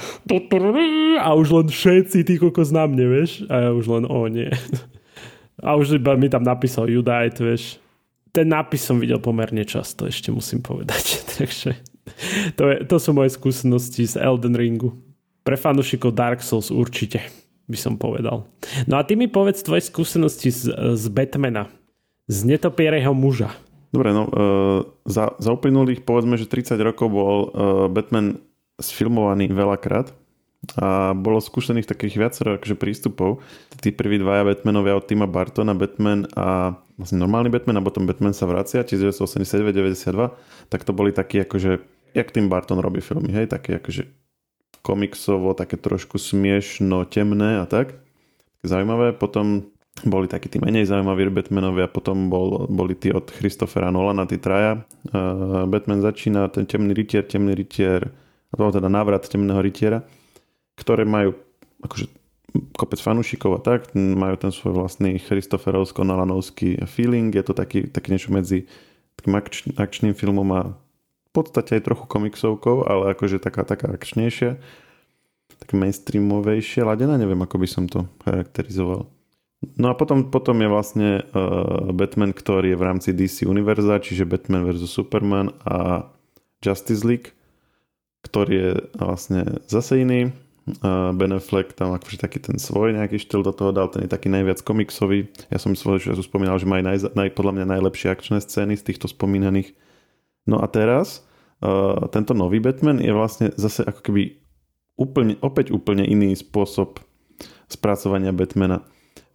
a 1.21 1.29
už 1.37 1.47
len 1.53 1.67
všetci 1.69 2.25
tí 2.25 2.41
kokos 2.41 2.73
na 2.73 2.89
mne, 2.89 3.27
a 3.51 3.55
ja 3.67 3.69
už 3.75 3.85
len, 3.91 4.03
o 4.09 4.25
nie. 4.31 4.49
A 5.61 5.77
už 5.77 6.01
iba 6.01 6.17
mi 6.17 6.25
tam 6.25 6.41
napísal 6.41 6.89
died, 6.89 7.37
vieš. 7.37 7.77
Ten 8.33 8.49
nápis 8.49 8.81
som 8.81 8.97
videl 8.97 9.21
pomerne 9.21 9.61
často, 9.61 10.09
ešte 10.09 10.33
musím 10.33 10.65
povedať. 10.65 11.21
Takže 11.37 11.77
to, 12.57 12.63
je, 12.65 12.75
to 12.89 12.97
sú 12.97 13.13
moje 13.13 13.37
skúsenosti 13.37 14.09
z 14.09 14.17
Elden 14.17 14.57
Ringu. 14.57 15.10
Pre 15.51 15.59
fanúšikov 15.59 16.15
Dark 16.15 16.39
Souls 16.39 16.71
určite, 16.71 17.19
by 17.67 17.75
som 17.75 17.99
povedal. 17.99 18.47
No 18.87 18.95
a 18.95 19.03
ty 19.03 19.19
mi 19.19 19.27
povedz 19.27 19.59
tvoje 19.67 19.83
skúsenosti 19.83 20.47
z, 20.47 20.71
z 20.95 21.05
Batmana, 21.11 21.67
z 22.31 22.47
netopiereho 22.47 23.11
muža. 23.11 23.51
Dobre, 23.91 24.15
no 24.15 24.31
uh, 24.31 24.87
za, 25.03 25.35
za 25.43 25.51
uplynulých 25.51 26.07
povedzme, 26.07 26.39
že 26.39 26.47
30 26.47 26.79
rokov 26.79 27.11
bol 27.11 27.35
uh, 27.51 27.91
Batman 27.91 28.39
sfilmovaný 28.79 29.51
veľakrát 29.51 30.15
a 30.79 31.11
bolo 31.11 31.43
skúsených 31.43 31.83
takých 31.83 32.15
viacero 32.15 32.55
akože 32.55 32.79
prístupov. 32.79 33.43
Tí 33.75 33.91
prví 33.91 34.23
dvaja 34.23 34.47
Batmanovia 34.47 34.95
od 34.95 35.03
Tima 35.03 35.27
Bartona, 35.27 35.75
Batman 35.75 36.31
a 36.31 36.79
vlastne 36.95 37.19
normálny 37.19 37.51
Batman 37.51 37.75
a 37.75 37.83
potom 37.83 38.07
Batman 38.07 38.31
sa 38.31 38.47
vracia 38.47 38.87
1989-92, 38.87 40.71
tak 40.71 40.87
to 40.87 40.95
boli 40.95 41.11
takí 41.11 41.43
akože, 41.43 41.83
jak 42.15 42.31
Tim 42.31 42.47
Barton 42.47 42.79
robí 42.79 43.03
filmy, 43.03 43.35
hej, 43.35 43.51
také 43.51 43.75
akože 43.75 44.20
komiksovo, 44.79 45.51
také 45.53 45.75
trošku 45.75 46.15
smiešno, 46.15 47.03
temné 47.11 47.59
a 47.59 47.65
tak. 47.67 47.99
Zaujímavé. 48.63 49.11
Potom 49.11 49.67
boli 50.01 50.25
takí 50.25 50.47
tí 50.47 50.57
menej 50.57 50.87
zaujímaví 50.87 51.29
Batmanovi 51.29 51.83
a 51.85 51.91
potom 51.91 52.31
bol, 52.31 52.65
boli 52.71 52.95
tí 52.95 53.11
od 53.11 53.27
Christophera 53.29 53.91
Nolana, 53.91 54.25
tí 54.25 54.39
traja. 54.39 54.81
Uh, 55.11 55.67
Batman 55.67 56.01
začína, 56.01 56.47
ten 56.49 56.65
temný 56.65 56.95
rytier, 56.95 57.27
temný 57.27 57.53
rytier, 57.53 58.09
alebo 58.55 58.71
teda 58.71 58.89
návrat 58.89 59.27
temného 59.29 59.61
rytiera, 59.61 60.01
ktoré 60.79 61.05
majú 61.05 61.37
akože 61.83 62.07
kopec 62.75 62.99
fanúšikov 62.99 63.51
a 63.57 63.61
tak, 63.63 63.95
majú 63.95 64.35
ten 64.35 64.51
svoj 64.51 64.75
vlastný 64.75 65.21
Christopherovsko-Nolanovský 65.23 66.83
feeling, 66.83 67.31
je 67.31 67.43
to 67.47 67.53
taký, 67.55 67.87
taký 67.87 68.11
niečo 68.11 68.29
medzi 68.35 68.67
takým 69.15 69.33
akč, 69.37 69.55
akčným 69.77 70.13
filmom 70.17 70.49
a 70.51 70.61
podstate 71.31 71.79
aj 71.79 71.87
trochu 71.87 72.05
komiksovkou, 72.07 72.87
ale 72.87 73.15
akože 73.15 73.39
taká, 73.39 73.63
taká 73.63 73.95
akčnejšia, 73.95 74.59
taká 75.59 75.73
mainstreamovejšia 75.79 76.83
ladená, 76.83 77.15
neviem, 77.15 77.39
ako 77.39 77.55
by 77.61 77.67
som 77.67 77.85
to 77.87 78.07
charakterizoval. 78.27 79.07
No 79.77 79.93
a 79.93 79.93
potom, 79.93 80.33
potom 80.33 80.57
je 80.57 80.69
vlastne 80.69 81.09
uh, 81.21 81.93
Batman, 81.93 82.33
ktorý 82.33 82.73
je 82.73 82.79
v 82.81 82.85
rámci 82.85 83.09
DC 83.13 83.45
univerza, 83.45 84.01
čiže 84.01 84.25
Batman 84.25 84.65
vs. 84.65 84.89
Superman 84.89 85.53
a 85.61 86.09
Justice 86.65 87.05
League, 87.05 87.29
ktorý 88.25 88.53
je 88.53 88.71
vlastne 88.97 89.61
zase 89.69 90.01
iný. 90.01 90.33
Uh, 90.81 91.09
ben 91.13 91.33
Affleck 91.33 91.73
tam 91.73 91.93
akože 91.93 92.21
taký 92.21 92.37
ten 92.37 92.57
svoj 92.61 92.93
nejaký 92.93 93.17
štýl 93.17 93.41
do 93.41 93.53
toho 93.53 93.73
dal, 93.73 93.89
ten 93.89 94.05
je 94.05 94.13
taký 94.13 94.29
najviac 94.33 94.61
komiksový. 94.65 95.29
Ja 95.49 95.57
som 95.61 95.77
svoj 95.77 96.01
času 96.01 96.21
spomínal, 96.25 96.57
že 96.57 96.69
má 96.69 96.81
aj 96.81 96.85
naj, 96.85 96.97
naj, 97.17 97.29
podľa 97.33 97.61
mňa 97.61 97.65
najlepšie 97.77 98.13
akčné 98.13 98.41
scény 98.41 98.77
z 98.77 98.85
týchto 98.93 99.09
spomínaných 99.09 99.73
No 100.45 100.61
a 100.61 100.67
teraz 100.69 101.25
uh, 101.61 102.09
tento 102.09 102.33
nový 102.33 102.57
Batman 102.57 102.97
je 102.97 103.13
vlastne 103.13 103.47
zase 103.55 103.85
ako 103.85 104.01
keby 104.01 104.41
úplne, 104.97 105.37
opäť 105.41 105.73
úplne 105.73 106.05
iný 106.05 106.33
spôsob 106.37 107.01
spracovania 107.69 108.35
Batmana. 108.35 108.83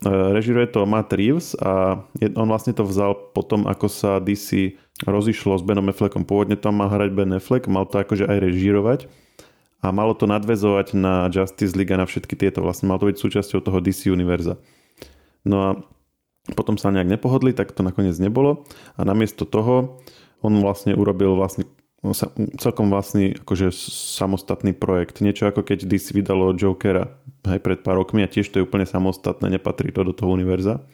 Uh, 0.04 0.34
režiruje 0.36 0.68
to 0.68 0.84
Matt 0.84 1.14
Reeves 1.16 1.56
a 1.56 2.04
on 2.36 2.48
vlastne 2.50 2.76
to 2.76 2.84
vzal 2.84 3.16
potom, 3.32 3.64
ako 3.64 3.88
sa 3.88 4.20
DC 4.20 4.76
rozišlo 5.08 5.56
s 5.56 5.64
Benom 5.64 5.88
Affleckom. 5.88 6.28
Pôvodne 6.28 6.56
tam 6.56 6.80
mal 6.80 6.92
hrať 6.92 7.10
Ben 7.16 7.32
Affleck, 7.32 7.68
mal 7.68 7.88
to 7.88 8.00
akože 8.00 8.28
aj 8.28 8.38
režírovať 8.40 9.00
a 9.84 9.92
malo 9.92 10.16
to 10.16 10.24
nadvezovať 10.24 10.96
na 10.96 11.28
Justice 11.28 11.76
League 11.76 11.92
a 11.92 12.00
na 12.00 12.08
všetky 12.08 12.34
tieto. 12.36 12.64
Vlastne 12.64 12.88
malo 12.88 13.04
to 13.04 13.08
byť 13.12 13.18
súčasťou 13.20 13.60
toho 13.60 13.78
DC 13.80 14.08
univerza. 14.08 14.56
No 15.44 15.56
a 15.62 15.70
potom 16.54 16.78
sa 16.78 16.94
nejak 16.94 17.18
nepohodli, 17.18 17.52
tak 17.52 17.74
to 17.74 17.82
nakoniec 17.82 18.16
nebolo 18.22 18.64
a 18.94 19.00
namiesto 19.02 19.44
toho 19.46 20.00
on 20.46 20.62
vlastne 20.62 20.94
urobil 20.94 21.34
vlastne 21.34 21.66
celkom 22.62 22.86
vlastný 22.86 23.34
akože 23.42 23.74
samostatný 24.14 24.70
projekt. 24.78 25.18
Niečo 25.18 25.50
ako 25.50 25.66
keď 25.66 25.90
DC 25.90 26.14
vydalo 26.14 26.54
Jokera 26.54 27.10
aj 27.42 27.58
pred 27.58 27.82
pár 27.82 27.98
rokmi 27.98 28.22
a 28.22 28.30
tiež 28.30 28.46
to 28.46 28.62
je 28.62 28.66
úplne 28.66 28.86
samostatné, 28.86 29.50
nepatrí 29.50 29.90
to 29.90 30.06
do 30.06 30.14
toho 30.14 30.30
univerza. 30.30 30.86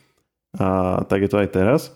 A 0.56 1.00
tak 1.04 1.24
je 1.24 1.30
to 1.32 1.40
aj 1.40 1.48
teraz. 1.52 1.92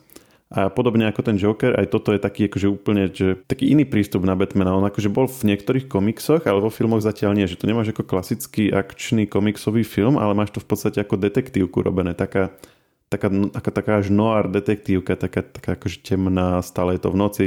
A 0.46 0.70
podobne 0.70 1.10
ako 1.10 1.26
ten 1.26 1.34
Joker, 1.34 1.74
aj 1.74 1.90
toto 1.90 2.14
je 2.14 2.22
taký 2.22 2.46
akože 2.46 2.70
úplne, 2.70 3.10
že 3.10 3.34
taký 3.50 3.66
iný 3.66 3.82
prístup 3.82 4.22
na 4.22 4.38
Batmana. 4.38 4.78
On 4.78 4.86
akože 4.86 5.10
bol 5.10 5.26
v 5.26 5.42
niektorých 5.42 5.90
komiksoch, 5.90 6.46
ale 6.46 6.62
vo 6.62 6.70
filmoch 6.70 7.02
zatiaľ 7.02 7.34
nie. 7.34 7.50
Že 7.50 7.58
to 7.58 7.66
nemáš 7.66 7.90
ako 7.90 8.06
klasický 8.06 8.70
akčný 8.70 9.26
komiksový 9.26 9.82
film, 9.82 10.14
ale 10.14 10.38
máš 10.38 10.54
to 10.54 10.62
v 10.62 10.70
podstate 10.70 11.02
ako 11.02 11.18
detektívku 11.18 11.82
robené. 11.82 12.14
Taká 12.14 12.54
taká, 13.08 13.28
taká, 13.30 13.70
taká 13.70 13.92
až 14.02 14.10
noir 14.10 14.50
detektívka, 14.50 15.16
taká, 15.16 15.42
taká 15.42 15.78
akože 15.78 16.02
temná, 16.02 16.58
stále 16.62 16.98
je 16.98 17.00
to 17.02 17.10
v 17.14 17.20
noci, 17.20 17.46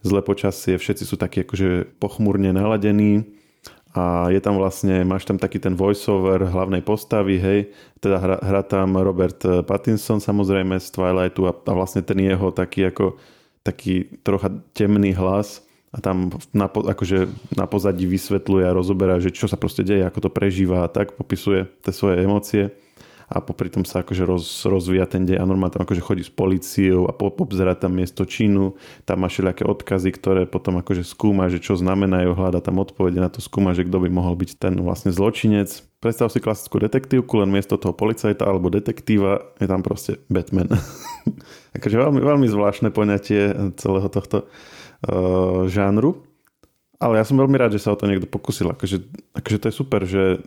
zle 0.00 0.20
počasie, 0.24 0.80
všetci 0.80 1.04
sú 1.04 1.16
takí 1.20 1.44
akože 1.44 1.98
pochmurne 2.00 2.52
naladení 2.52 3.28
a 3.92 4.32
je 4.32 4.40
tam 4.40 4.56
vlastne, 4.56 5.04
máš 5.04 5.28
tam 5.28 5.36
taký 5.36 5.60
ten 5.60 5.76
voiceover 5.76 6.48
hlavnej 6.48 6.80
postavy, 6.80 7.36
hej, 7.36 7.60
teda 8.00 8.16
hra, 8.16 8.36
hra 8.40 8.62
tam 8.64 8.96
Robert 8.96 9.40
Pattinson 9.68 10.20
samozrejme 10.20 10.80
z 10.80 10.88
Twilightu 10.88 11.44
a, 11.44 11.52
a 11.52 11.72
vlastne 11.76 12.00
ten 12.00 12.16
jeho 12.16 12.48
taký 12.48 12.88
ako 12.88 13.20
taký 13.62 14.18
trocha 14.26 14.50
temný 14.74 15.14
hlas 15.14 15.62
a 15.94 16.00
tam 16.00 16.32
na, 16.56 16.66
akože 16.66 17.28
na 17.54 17.68
pozadí 17.68 18.08
vysvetľuje 18.08 18.64
a 18.64 18.74
rozoberá, 18.74 19.20
že 19.20 19.30
čo 19.30 19.46
sa 19.46 19.60
proste 19.60 19.84
deje, 19.84 20.02
ako 20.02 20.28
to 20.28 20.30
prežíva 20.32 20.82
a 20.82 20.90
tak, 20.90 21.14
popisuje 21.14 21.68
tie 21.84 21.92
svoje 21.92 22.24
emócie. 22.24 22.72
A 23.32 23.40
popri 23.40 23.72
tom 23.72 23.88
sa 23.88 24.04
akože 24.04 24.28
roz, 24.28 24.44
rozvíja 24.68 25.08
ten 25.08 25.24
dej 25.24 25.40
a 25.40 25.48
normálne 25.48 25.72
tam 25.72 25.88
akože 25.88 26.04
chodí 26.04 26.20
s 26.20 26.28
policiou 26.28 27.08
a 27.08 27.16
po, 27.16 27.32
obzerá 27.32 27.72
tam 27.72 27.96
miesto 27.96 28.28
činu, 28.28 28.76
tam 29.08 29.24
má 29.24 29.32
všelijaké 29.32 29.64
odkazy, 29.64 30.12
ktoré 30.12 30.44
potom 30.44 30.76
akože 30.76 31.00
skúma, 31.00 31.48
že 31.48 31.56
čo 31.56 31.80
znamenajú, 31.80 32.36
hľada 32.36 32.60
tam 32.60 32.84
odpovede 32.84 33.24
na 33.24 33.32
to, 33.32 33.40
skúma, 33.40 33.72
že 33.72 33.88
kto 33.88 34.04
by 34.04 34.08
mohol 34.12 34.36
byť 34.36 34.60
ten 34.60 34.76
vlastne 34.84 35.16
zločinec. 35.16 35.80
Predstav 36.04 36.28
si 36.28 36.44
klasickú 36.44 36.76
detektívku, 36.76 37.40
len 37.40 37.48
miesto 37.48 37.80
toho 37.80 37.96
policajta 37.96 38.44
alebo 38.44 38.68
detektíva 38.68 39.56
je 39.56 39.64
tam 39.64 39.80
proste 39.80 40.20
Batman. 40.28 40.68
akože 41.80 41.96
veľmi, 41.96 42.20
veľmi 42.20 42.46
zvláštne 42.52 42.92
poňatie 42.92 43.72
celého 43.80 44.08
tohto 44.12 44.44
uh, 44.44 45.64
žánru. 45.72 46.28
Ale 47.02 47.18
ja 47.18 47.24
som 47.26 47.40
veľmi 47.40 47.58
rád, 47.58 47.74
že 47.74 47.82
sa 47.82 47.94
o 47.94 47.98
to 47.98 48.06
niekto 48.06 48.30
pokusil. 48.30 48.70
Akože, 48.70 49.02
akože 49.34 49.58
to 49.58 49.66
je 49.66 49.74
super, 49.74 50.06
že 50.06 50.38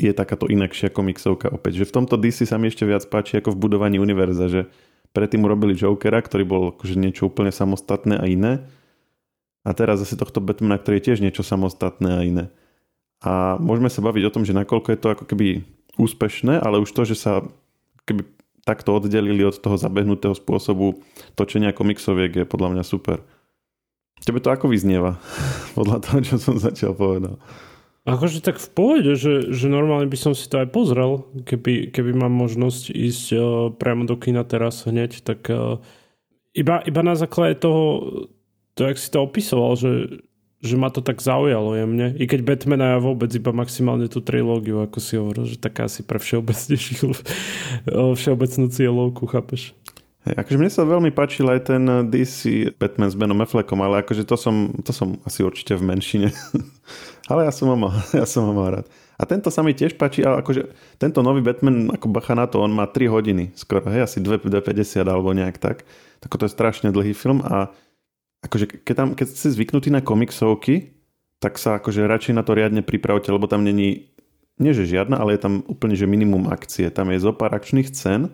je 0.00 0.12
takáto 0.16 0.48
inakšia 0.48 0.88
komiksovka 0.88 1.52
opäť. 1.52 1.84
Že 1.84 1.92
v 1.92 1.94
tomto 2.00 2.16
DC 2.16 2.48
sa 2.48 2.56
mi 2.56 2.72
ešte 2.72 2.88
viac 2.88 3.04
páči 3.12 3.36
ako 3.36 3.52
v 3.52 3.60
budovaní 3.68 4.00
univerza, 4.00 4.48
že 4.48 4.72
predtým 5.12 5.44
urobili 5.44 5.76
Jokera, 5.76 6.24
ktorý 6.24 6.44
bol 6.48 6.62
akože 6.72 6.96
niečo 6.96 7.28
úplne 7.28 7.52
samostatné 7.52 8.16
a 8.16 8.24
iné. 8.24 8.52
A 9.60 9.76
teraz 9.76 10.00
zase 10.00 10.16
tohto 10.16 10.40
Batmana, 10.40 10.80
ktorý 10.80 10.98
je 10.98 11.06
tiež 11.12 11.18
niečo 11.20 11.44
samostatné 11.44 12.10
a 12.16 12.20
iné. 12.24 12.44
A 13.20 13.60
môžeme 13.60 13.92
sa 13.92 14.00
baviť 14.00 14.24
o 14.24 14.32
tom, 14.32 14.48
že 14.48 14.56
nakoľko 14.56 14.88
je 14.96 14.98
to 14.98 15.08
ako 15.12 15.24
keby 15.28 15.68
úspešné, 16.00 16.56
ale 16.56 16.80
už 16.80 16.88
to, 16.96 17.04
že 17.04 17.20
sa 17.20 17.44
keby 18.08 18.24
takto 18.64 18.96
oddelili 18.96 19.44
od 19.44 19.60
toho 19.60 19.76
zabehnutého 19.76 20.32
spôsobu 20.32 21.04
točenia 21.36 21.76
komiksoviek 21.76 22.32
je 22.32 22.44
podľa 22.48 22.72
mňa 22.76 22.84
super. 22.88 23.20
Tebe 24.24 24.40
to 24.40 24.48
ako 24.48 24.72
vyznieva? 24.72 25.20
podľa 25.76 26.00
toho, 26.00 26.18
čo 26.24 26.36
som 26.40 26.56
začal 26.56 26.96
povedal. 26.96 27.36
Akože 28.10 28.42
tak 28.42 28.58
v 28.58 28.68
pohode, 28.74 29.12
že, 29.14 29.54
že 29.54 29.66
normálne 29.70 30.10
by 30.10 30.18
som 30.18 30.32
si 30.34 30.50
to 30.50 30.58
aj 30.58 30.74
pozrel, 30.74 31.30
keby, 31.46 31.94
keby 31.94 32.10
mám 32.10 32.34
možnosť 32.34 32.90
ísť 32.90 33.24
uh, 33.32 33.42
priamo 33.70 34.04
do 34.04 34.18
kina 34.18 34.42
teraz 34.42 34.82
hneď, 34.82 35.22
tak 35.22 35.46
uh, 35.46 35.78
iba, 36.50 36.82
iba 36.82 37.02
na 37.06 37.14
základe 37.14 37.62
toho, 37.62 37.82
to 38.74 38.80
jak 38.90 38.98
si 38.98 39.08
to 39.14 39.22
opisoval, 39.22 39.78
že, 39.78 40.22
že 40.60 40.74
ma 40.74 40.90
to 40.90 41.00
tak 41.00 41.22
zaujalo 41.22 41.78
jemne. 41.78 42.12
I 42.18 42.24
keď 42.26 42.40
Batmana 42.42 42.96
ja 42.96 42.98
vôbec 42.98 43.30
iba 43.30 43.54
maximálne 43.54 44.10
tú 44.10 44.18
trilógiu, 44.20 44.82
ako 44.82 44.98
si 44.98 45.14
hovoril, 45.14 45.46
že 45.46 45.62
taká 45.62 45.86
asi 45.86 46.02
pre 46.02 46.18
všeobecnejších 46.18 47.00
všeobecnú 48.20 48.66
cieľovku, 48.68 49.24
chápeš? 49.30 49.72
Hej, 50.20 50.36
akože 50.36 50.60
mne 50.60 50.68
sa 50.68 50.84
veľmi 50.84 51.10
páčil 51.16 51.48
aj 51.48 51.72
ten 51.72 51.82
DC 52.12 52.72
Batman 52.76 53.08
s 53.08 53.16
Benom 53.16 53.40
Affleckom, 53.40 53.80
ale 53.80 54.04
akože 54.04 54.28
to 54.28 54.36
som, 54.36 54.68
to 54.84 54.92
som 54.92 55.16
asi 55.24 55.40
určite 55.40 55.72
v 55.80 55.96
menšine. 55.96 56.28
ale 57.32 57.48
ja 57.48 57.52
som 57.52 57.72
ho 57.72 57.76
mal, 57.76 57.96
ja 58.20 58.28
som 58.28 58.44
ho 58.44 58.52
mal 58.52 58.68
rád. 58.68 58.86
A 59.16 59.24
tento 59.24 59.48
sa 59.48 59.64
mi 59.64 59.72
tiež 59.72 59.96
páči, 59.96 60.20
ale 60.20 60.44
akože 60.44 60.72
tento 61.00 61.24
nový 61.24 61.40
Batman, 61.40 61.92
ako 61.92 62.12
bacha 62.12 62.36
na 62.36 62.44
to, 62.44 62.60
on 62.60 62.72
má 62.72 62.84
3 62.88 63.08
hodiny 63.08 63.52
skoro, 63.56 63.84
hej, 63.88 64.04
asi 64.04 64.20
2,50 64.20 65.04
alebo 65.04 65.32
nejak 65.32 65.56
tak. 65.56 65.88
Tak 66.20 66.36
to 66.36 66.44
je 66.44 66.52
strašne 66.52 66.92
dlhý 66.92 67.16
film 67.16 67.40
a 67.40 67.72
akože 68.44 68.84
keď, 68.84 68.94
tam, 68.96 69.08
keď 69.16 69.26
ste 69.28 69.52
zvyknutí 69.52 69.88
na 69.88 70.04
komiksovky, 70.04 70.96
tak 71.40 71.56
sa 71.56 71.80
akože 71.80 72.04
radšej 72.04 72.36
na 72.36 72.44
to 72.44 72.52
riadne 72.52 72.84
pripravte, 72.84 73.32
lebo 73.32 73.48
tam 73.48 73.64
není, 73.64 74.12
nie 74.60 74.72
že 74.76 74.84
žiadna, 74.84 75.16
ale 75.16 75.36
je 75.36 75.48
tam 75.48 75.64
úplne 75.64 75.96
že 75.96 76.04
minimum 76.04 76.52
akcie. 76.52 76.92
Tam 76.92 77.08
je 77.08 77.20
zo 77.20 77.32
pár 77.32 77.56
akčných 77.56 77.88
scén, 77.88 78.32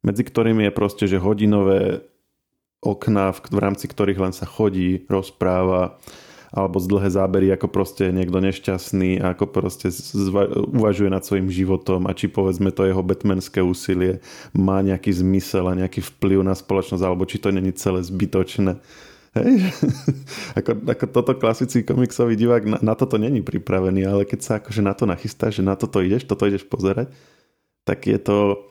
medzi 0.00 0.22
ktorými 0.24 0.68
je 0.68 0.72
proste, 0.72 1.04
že 1.04 1.20
hodinové 1.20 2.04
okná, 2.80 3.36
v, 3.36 3.38
v 3.52 3.58
rámci 3.60 3.86
ktorých 3.88 4.20
len 4.20 4.34
sa 4.34 4.48
chodí, 4.48 5.04
rozpráva, 5.06 6.00
alebo 6.50 6.82
z 6.82 6.90
dlhé 6.90 7.08
zábery, 7.14 7.46
ako 7.54 7.70
proste 7.70 8.10
niekto 8.10 8.42
nešťastný, 8.42 9.22
ako 9.22 9.46
proste 9.46 9.86
zva- 9.94 10.50
uvažuje 10.50 11.06
nad 11.06 11.22
svojim 11.22 11.46
životom 11.46 12.10
a 12.10 12.12
či 12.16 12.26
povedzme 12.26 12.74
to 12.74 12.90
jeho 12.90 13.06
batmanské 13.06 13.62
úsilie 13.62 14.18
má 14.50 14.82
nejaký 14.82 15.14
zmysel 15.14 15.70
a 15.70 15.78
nejaký 15.78 16.02
vplyv 16.02 16.42
na 16.42 16.58
spoločnosť, 16.58 17.06
alebo 17.06 17.22
či 17.22 17.38
to 17.38 17.54
není 17.54 17.70
celé 17.70 18.02
zbytočné. 18.02 18.82
Hej? 19.38 19.50
ako, 20.58 20.70
ako 20.90 21.04
toto 21.14 21.32
klasický 21.38 21.86
komiksový 21.86 22.34
divák 22.34 22.66
na, 22.66 22.78
na 22.82 22.94
toto 22.98 23.14
není 23.14 23.46
pripravený, 23.46 24.02
ale 24.02 24.26
keď 24.26 24.40
sa 24.42 24.52
akože 24.58 24.82
na 24.82 24.94
to 24.98 25.06
nachystá, 25.06 25.54
že 25.54 25.62
na 25.62 25.78
toto 25.78 26.02
ideš, 26.02 26.26
toto 26.26 26.50
ideš 26.50 26.66
pozerať, 26.66 27.14
tak 27.86 28.10
je 28.10 28.18
to 28.18 28.66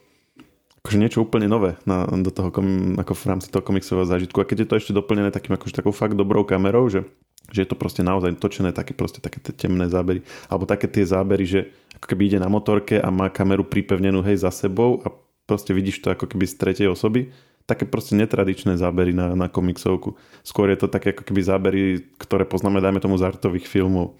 akože 0.80 0.98
niečo 0.98 1.24
úplne 1.28 1.52
nové 1.52 1.76
na, 1.84 2.08
do 2.08 2.32
toho, 2.32 2.50
ako 2.96 3.13
v 3.15 3.26
rámci 3.28 3.48
toho 3.52 3.63
komiksového 3.63 4.08
zážitku. 4.08 4.39
A 4.39 4.48
keď 4.48 4.63
je 4.63 4.70
to 4.72 4.80
ešte 4.80 4.92
doplnené 4.96 5.30
takým, 5.30 5.60
akože 5.60 5.76
takou 5.76 5.92
fakt 5.92 6.15
dobrou 6.15 6.48
kamerou, 6.48 6.88
že, 6.88 7.04
že 7.52 7.63
je 7.63 7.70
to 7.70 7.76
proste 7.76 8.00
naozaj 8.00 8.39
točené 8.39 8.72
také, 8.72 8.96
proste 8.96 9.20
také 9.20 9.44
temné 9.52 9.92
zábery, 9.92 10.24
alebo 10.48 10.63
také 10.63 10.88
tie 10.88 11.04
zábery, 11.04 11.44
že 11.44 11.60
ako 12.00 12.06
keby 12.15 12.32
ide 12.32 12.39
na 12.39 12.48
motorke 12.48 12.96
a 12.96 13.12
má 13.12 13.28
kameru 13.28 13.68
pripevnenú 13.68 14.24
hej 14.24 14.39
za 14.39 14.56
sebou 14.56 15.04
a 15.04 15.12
proste 15.44 15.76
vidíš 15.76 16.00
to 16.00 16.15
ako 16.15 16.32
keby 16.32 16.46
z 16.48 16.56
tretej 16.56 16.88
osoby, 16.88 17.34
také 17.68 17.86
proste 17.86 18.18
netradičné 18.18 18.80
zábery 18.80 19.13
na, 19.13 19.36
na 19.36 19.46
komiksovku. 19.52 20.15
Skôr 20.42 20.74
je 20.74 20.80
to 20.80 20.88
také 20.89 21.12
ako 21.13 21.28
keby 21.28 21.42
zábery, 21.44 21.82
ktoré 22.18 22.48
poznáme, 22.48 22.82
dajme 22.82 22.98
tomu 22.98 23.20
z 23.20 23.30
artových 23.30 23.70
filmov. 23.70 24.18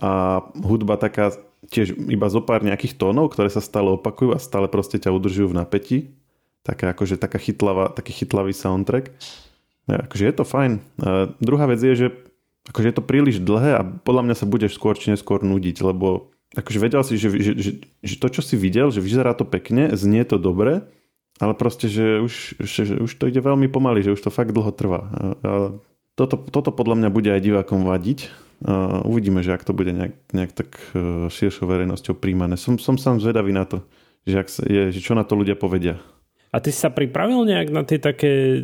A 0.00 0.40
hudba 0.56 0.96
taká 0.96 1.30
tiež 1.70 1.94
iba 2.10 2.26
zo 2.26 2.42
pár 2.42 2.66
nejakých 2.66 2.98
tónov, 2.98 3.30
ktoré 3.30 3.46
sa 3.52 3.62
stále 3.62 3.94
opakujú 3.94 4.34
a 4.34 4.42
stále 4.42 4.66
proste 4.66 4.98
ťa 4.98 5.14
udržujú 5.14 5.54
v 5.54 5.58
napätí. 5.62 5.98
Taká 6.66 6.94
akože 6.94 7.18
taká 7.18 7.38
chytlavá, 7.38 7.90
taký 7.90 8.22
chytlavý 8.22 8.54
soundtrack. 8.54 9.14
Ja, 9.90 10.06
akože 10.06 10.24
je 10.26 10.34
to 10.34 10.44
fajn. 10.46 10.72
A 11.02 11.30
druhá 11.42 11.66
vec 11.66 11.82
je, 11.82 11.94
že 11.94 12.06
akože 12.70 12.86
je 12.90 12.96
to 12.98 13.02
príliš 13.02 13.36
dlhé 13.42 13.78
a 13.78 13.82
podľa 13.82 14.22
mňa 14.30 14.34
sa 14.38 14.46
budeš 14.46 14.78
skôr 14.78 14.94
či 14.94 15.10
neskôr 15.10 15.42
nudiť, 15.42 15.82
lebo 15.82 16.30
akože 16.54 16.78
vedel 16.78 17.02
si, 17.02 17.18
že, 17.18 17.34
že, 17.34 17.52
že, 17.58 17.70
že 17.82 18.14
to, 18.18 18.28
čo 18.30 18.42
si 18.46 18.54
videl, 18.54 18.94
že 18.94 19.02
vyzerá 19.02 19.34
to 19.34 19.42
pekne, 19.42 19.90
znie 19.98 20.22
to 20.22 20.38
dobre, 20.38 20.86
ale 21.42 21.52
proste, 21.58 21.90
že 21.90 22.22
už, 22.22 22.62
že, 22.62 22.80
že 22.86 22.94
už 23.02 23.10
to 23.18 23.26
ide 23.26 23.42
veľmi 23.42 23.66
pomaly, 23.66 24.06
že 24.06 24.14
už 24.14 24.22
to 24.22 24.30
fakt 24.30 24.54
dlho 24.54 24.70
trvá. 24.70 25.00
A, 25.02 25.24
a 25.42 25.52
toto, 26.14 26.38
toto 26.38 26.70
podľa 26.70 27.02
mňa 27.02 27.10
bude 27.10 27.30
aj 27.34 27.42
divákom 27.42 27.82
vadiť, 27.82 28.30
Uh, 28.30 28.51
uvidíme, 29.06 29.42
že 29.42 29.54
ak 29.54 29.66
to 29.66 29.74
bude 29.74 29.90
nejak, 29.90 30.14
nejak 30.30 30.52
tak 30.54 30.70
uh, 30.94 31.26
širšou 31.26 31.66
verejnosťou 31.66 32.14
príjmané. 32.18 32.54
Som, 32.54 32.78
som 32.78 32.94
sám 32.94 33.18
zvedavý 33.18 33.50
na 33.50 33.66
to, 33.66 33.82
že, 34.22 34.36
ak 34.38 34.48
sa, 34.48 34.62
je, 34.66 34.94
že 34.94 35.00
čo 35.02 35.18
na 35.18 35.26
to 35.26 35.34
ľudia 35.34 35.58
povedia. 35.58 35.98
A 36.52 36.60
ty 36.60 36.68
sa 36.68 36.92
pripravil 36.92 37.48
nejak 37.48 37.68
na 37.72 37.82
tie 37.82 37.96
také, 37.96 38.62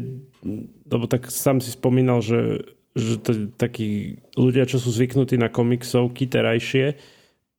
lebo 0.87 1.09
tak 1.09 1.33
sám 1.33 1.65
si 1.65 1.73
spomínal, 1.73 2.21
že, 2.21 2.69
že 2.93 3.17
to, 3.19 3.49
takí 3.57 4.21
ľudia, 4.37 4.69
čo 4.69 4.77
sú 4.77 4.93
zvyknutí 4.93 5.41
na 5.41 5.49
komiksovky 5.49 6.29
terajšie, 6.29 7.01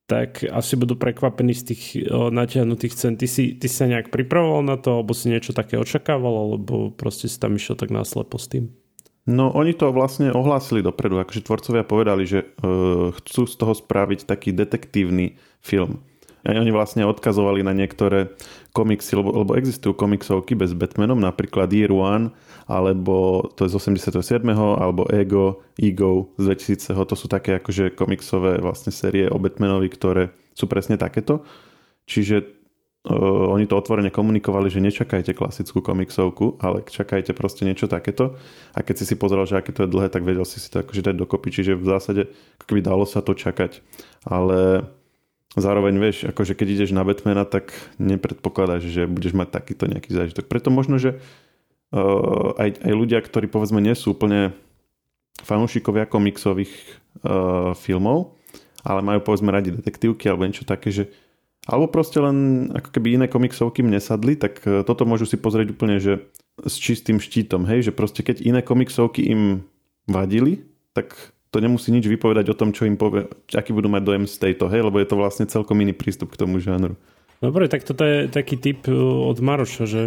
tak 0.09 0.41
asi 0.41 0.73
budú 0.73 0.97
prekvapení 0.97 1.53
z 1.53 1.63
tých 1.73 1.83
o, 2.09 2.33
natiahnutých 2.33 2.93
cen. 2.97 3.13
Ty 3.13 3.29
si, 3.29 3.57
ty 3.57 3.69
si 3.69 3.75
sa 3.77 3.85
nejak 3.85 4.09
pripravoval 4.09 4.65
na 4.65 4.77
to, 4.77 5.01
alebo 5.01 5.13
si 5.13 5.29
niečo 5.29 5.53
také 5.53 5.77
očakával, 5.77 6.33
alebo 6.33 6.89
proste 6.89 7.29
si 7.29 7.37
tam 7.37 7.53
išiel 7.53 7.77
tak 7.77 7.93
náslepo 7.93 8.41
s 8.41 8.49
tým? 8.49 8.73
No 9.29 9.53
oni 9.53 9.77
to 9.77 9.93
vlastne 9.93 10.33
ohlásili 10.33 10.81
dopredu, 10.81 11.21
akože 11.21 11.45
tvorcovia 11.45 11.85
povedali, 11.85 12.25
že 12.25 12.49
uh, 12.65 13.13
chcú 13.13 13.45
z 13.45 13.55
toho 13.61 13.77
spraviť 13.77 14.25
taký 14.25 14.49
detektívny 14.49 15.37
film. 15.61 16.01
A 16.41 16.55
oni 16.55 16.71
vlastne 16.73 17.05
odkazovali 17.05 17.61
na 17.61 17.75
niektoré 17.75 18.33
komiksy, 18.71 19.19
lebo, 19.19 19.43
lebo 19.43 19.53
existujú 19.59 19.93
komiksovky 19.93 20.55
bez 20.55 20.71
Batmanom, 20.71 21.19
napríklad 21.19 21.69
Year 21.69 21.91
One, 21.91 22.31
alebo 22.65 23.45
to 23.53 23.67
je 23.67 23.75
z 23.75 23.93
87. 24.01 24.41
alebo 24.55 25.05
Ego, 25.13 25.61
Ego 25.77 26.31
z 26.39 26.55
2000. 26.79 26.95
To 26.95 27.15
sú 27.19 27.27
také 27.29 27.59
akože 27.59 27.93
komiksové 27.93 28.57
vlastne 28.63 28.89
série 28.89 29.27
o 29.27 29.37
Batmanovi, 29.37 29.91
ktoré 29.91 30.33
sú 30.55 30.65
presne 30.65 30.95
takéto. 30.95 31.43
Čiže 32.09 32.58
Uh, 32.99 33.47
oni 33.55 33.63
to 33.63 33.79
otvorene 33.79 34.11
komunikovali, 34.11 34.67
že 34.67 34.83
nečakajte 34.83 35.31
klasickú 35.31 35.79
komiksovku, 35.79 36.59
ale 36.59 36.83
čakajte 36.83 37.31
proste 37.31 37.63
niečo 37.63 37.87
takéto. 37.87 38.35
A 38.75 38.83
keď 38.83 38.95
si 38.99 39.05
si 39.07 39.15
pozrel, 39.15 39.47
že 39.47 39.55
aké 39.55 39.71
to 39.71 39.87
je 39.87 39.91
dlhé, 39.95 40.11
tak 40.11 40.27
vedel 40.27 40.43
si 40.43 40.59
si 40.59 40.67
to 40.67 40.83
akože 40.83 41.07
dať 41.07 41.15
dokopy. 41.15 41.47
Čiže 41.47 41.79
v 41.79 41.87
zásade 41.87 42.21
keby 42.67 42.83
dalo 42.83 43.07
sa 43.07 43.23
to 43.23 43.31
čakať. 43.31 43.79
Ale 44.27 44.83
zároveň 45.55 45.95
vieš, 45.95 46.27
akože 46.27 46.59
keď 46.59 46.67
ideš 46.75 46.91
na 46.91 47.07
Batmana, 47.07 47.47
tak 47.47 47.71
nepredpokladáš, 48.03 48.91
že 48.91 49.07
budeš 49.07 49.31
mať 49.31 49.47
takýto 49.47 49.87
nejaký 49.87 50.11
zážitok. 50.11 50.51
Preto 50.51 50.67
možno, 50.67 50.99
že 50.99 51.23
uh, 51.95 52.51
aj, 52.59 52.83
aj 52.83 52.93
ľudia, 52.99 53.23
ktorí 53.23 53.47
povedzme 53.47 53.79
nie 53.79 53.95
sú 53.95 54.11
úplne 54.11 54.51
fanúšikovia 55.39 56.03
komiksových 56.03 56.73
uh, 57.23 57.71
filmov, 57.79 58.35
ale 58.83 58.99
majú 58.99 59.23
povedzme 59.23 59.55
radi 59.55 59.71
detektívky 59.71 60.27
alebo 60.27 60.43
niečo 60.43 60.67
také, 60.67 60.91
že 60.91 61.07
alebo 61.69 61.85
proste 61.85 62.17
len 62.17 62.69
ako 62.73 62.89
keby 62.89 63.21
iné 63.21 63.25
komiksovky 63.29 63.85
mne 63.85 64.01
sadli, 64.01 64.33
tak 64.33 64.65
e, 64.65 64.81
toto 64.81 65.05
môžu 65.05 65.29
si 65.29 65.37
pozrieť 65.37 65.77
úplne, 65.77 66.01
že 66.01 66.25
s 66.65 66.75
čistým 66.81 67.21
štítom, 67.21 67.69
hej, 67.69 67.89
že 67.89 67.95
proste 67.95 68.25
keď 68.25 68.41
iné 68.41 68.59
komiksovky 68.65 69.29
im 69.29 69.63
vadili, 70.09 70.65
tak 70.97 71.13
to 71.53 71.61
nemusí 71.61 71.93
nič 71.93 72.09
vypovedať 72.09 72.51
o 72.51 72.57
tom, 72.57 72.73
čo 72.73 72.89
im 72.89 72.97
povie, 72.97 73.29
aký 73.53 73.73
budú 73.73 73.87
mať 73.89 74.01
dojem 74.01 74.25
z 74.25 74.35
tejto, 74.37 74.67
hej, 74.67 74.81
lebo 74.85 74.97
je 74.97 75.07
to 75.07 75.15
vlastne 75.15 75.45
celkom 75.45 75.77
iný 75.81 75.93
prístup 75.93 76.33
k 76.33 76.41
tomu 76.41 76.57
žánru. 76.57 76.97
Dobre, 77.39 77.71
tak 77.71 77.87
toto 77.87 78.03
je 78.03 78.27
taký 78.27 78.57
tip 78.59 78.89
e, 78.89 78.93
od 78.97 79.37
Maroša, 79.39 79.85
že 79.85 80.03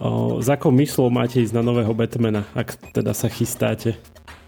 o, 0.00 0.40
za 0.40 0.56
akou 0.56 0.72
myslou 0.72 1.12
máte 1.12 1.42
ísť 1.42 1.52
na 1.52 1.62
nového 1.66 1.92
Batmana, 1.92 2.48
ak 2.56 2.94
teda 2.94 3.12
sa 3.12 3.28
chystáte. 3.28 3.98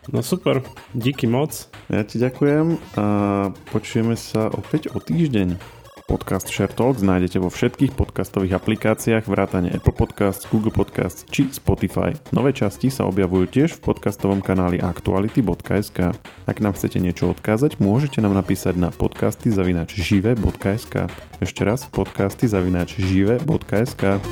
No 0.08 0.22
super, 0.22 0.62
díky 0.94 1.26
moc. 1.26 1.66
Ja 1.90 2.06
ti 2.06 2.22
ďakujem 2.22 2.78
a 2.94 3.06
počujeme 3.74 4.14
sa 4.14 4.46
opäť 4.54 4.94
o 4.94 5.02
týždeň. 5.02 5.75
Podcast 6.06 6.46
Share 6.46 6.70
Talks 6.70 7.02
nájdete 7.02 7.42
vo 7.42 7.50
všetkých 7.50 7.98
podcastových 7.98 8.62
aplikáciách 8.62 9.26
vrátane 9.26 9.74
Apple 9.74 9.90
Podcasts, 9.90 10.46
Google 10.46 10.70
Podcasts 10.70 11.26
či 11.26 11.50
Spotify. 11.50 12.14
Nové 12.30 12.54
časti 12.54 12.94
sa 12.94 13.10
objavujú 13.10 13.50
tiež 13.50 13.74
v 13.74 13.90
podcastovom 13.90 14.38
kanáli 14.38 14.78
aktuality.sk. 14.78 16.14
Ak 16.46 16.56
nám 16.62 16.78
chcete 16.78 17.02
niečo 17.02 17.34
odkázať, 17.34 17.82
môžete 17.82 18.22
nám 18.22 18.38
napísať 18.38 18.78
na 18.78 18.94
podcasty 18.94 19.50
zavinač 19.50 19.98
žive.sk. 19.98 21.10
Ešte 21.42 21.62
raz 21.66 21.90
podcasty 21.90 22.46
zavinač 22.46 23.02
žive.sk. 23.02 24.22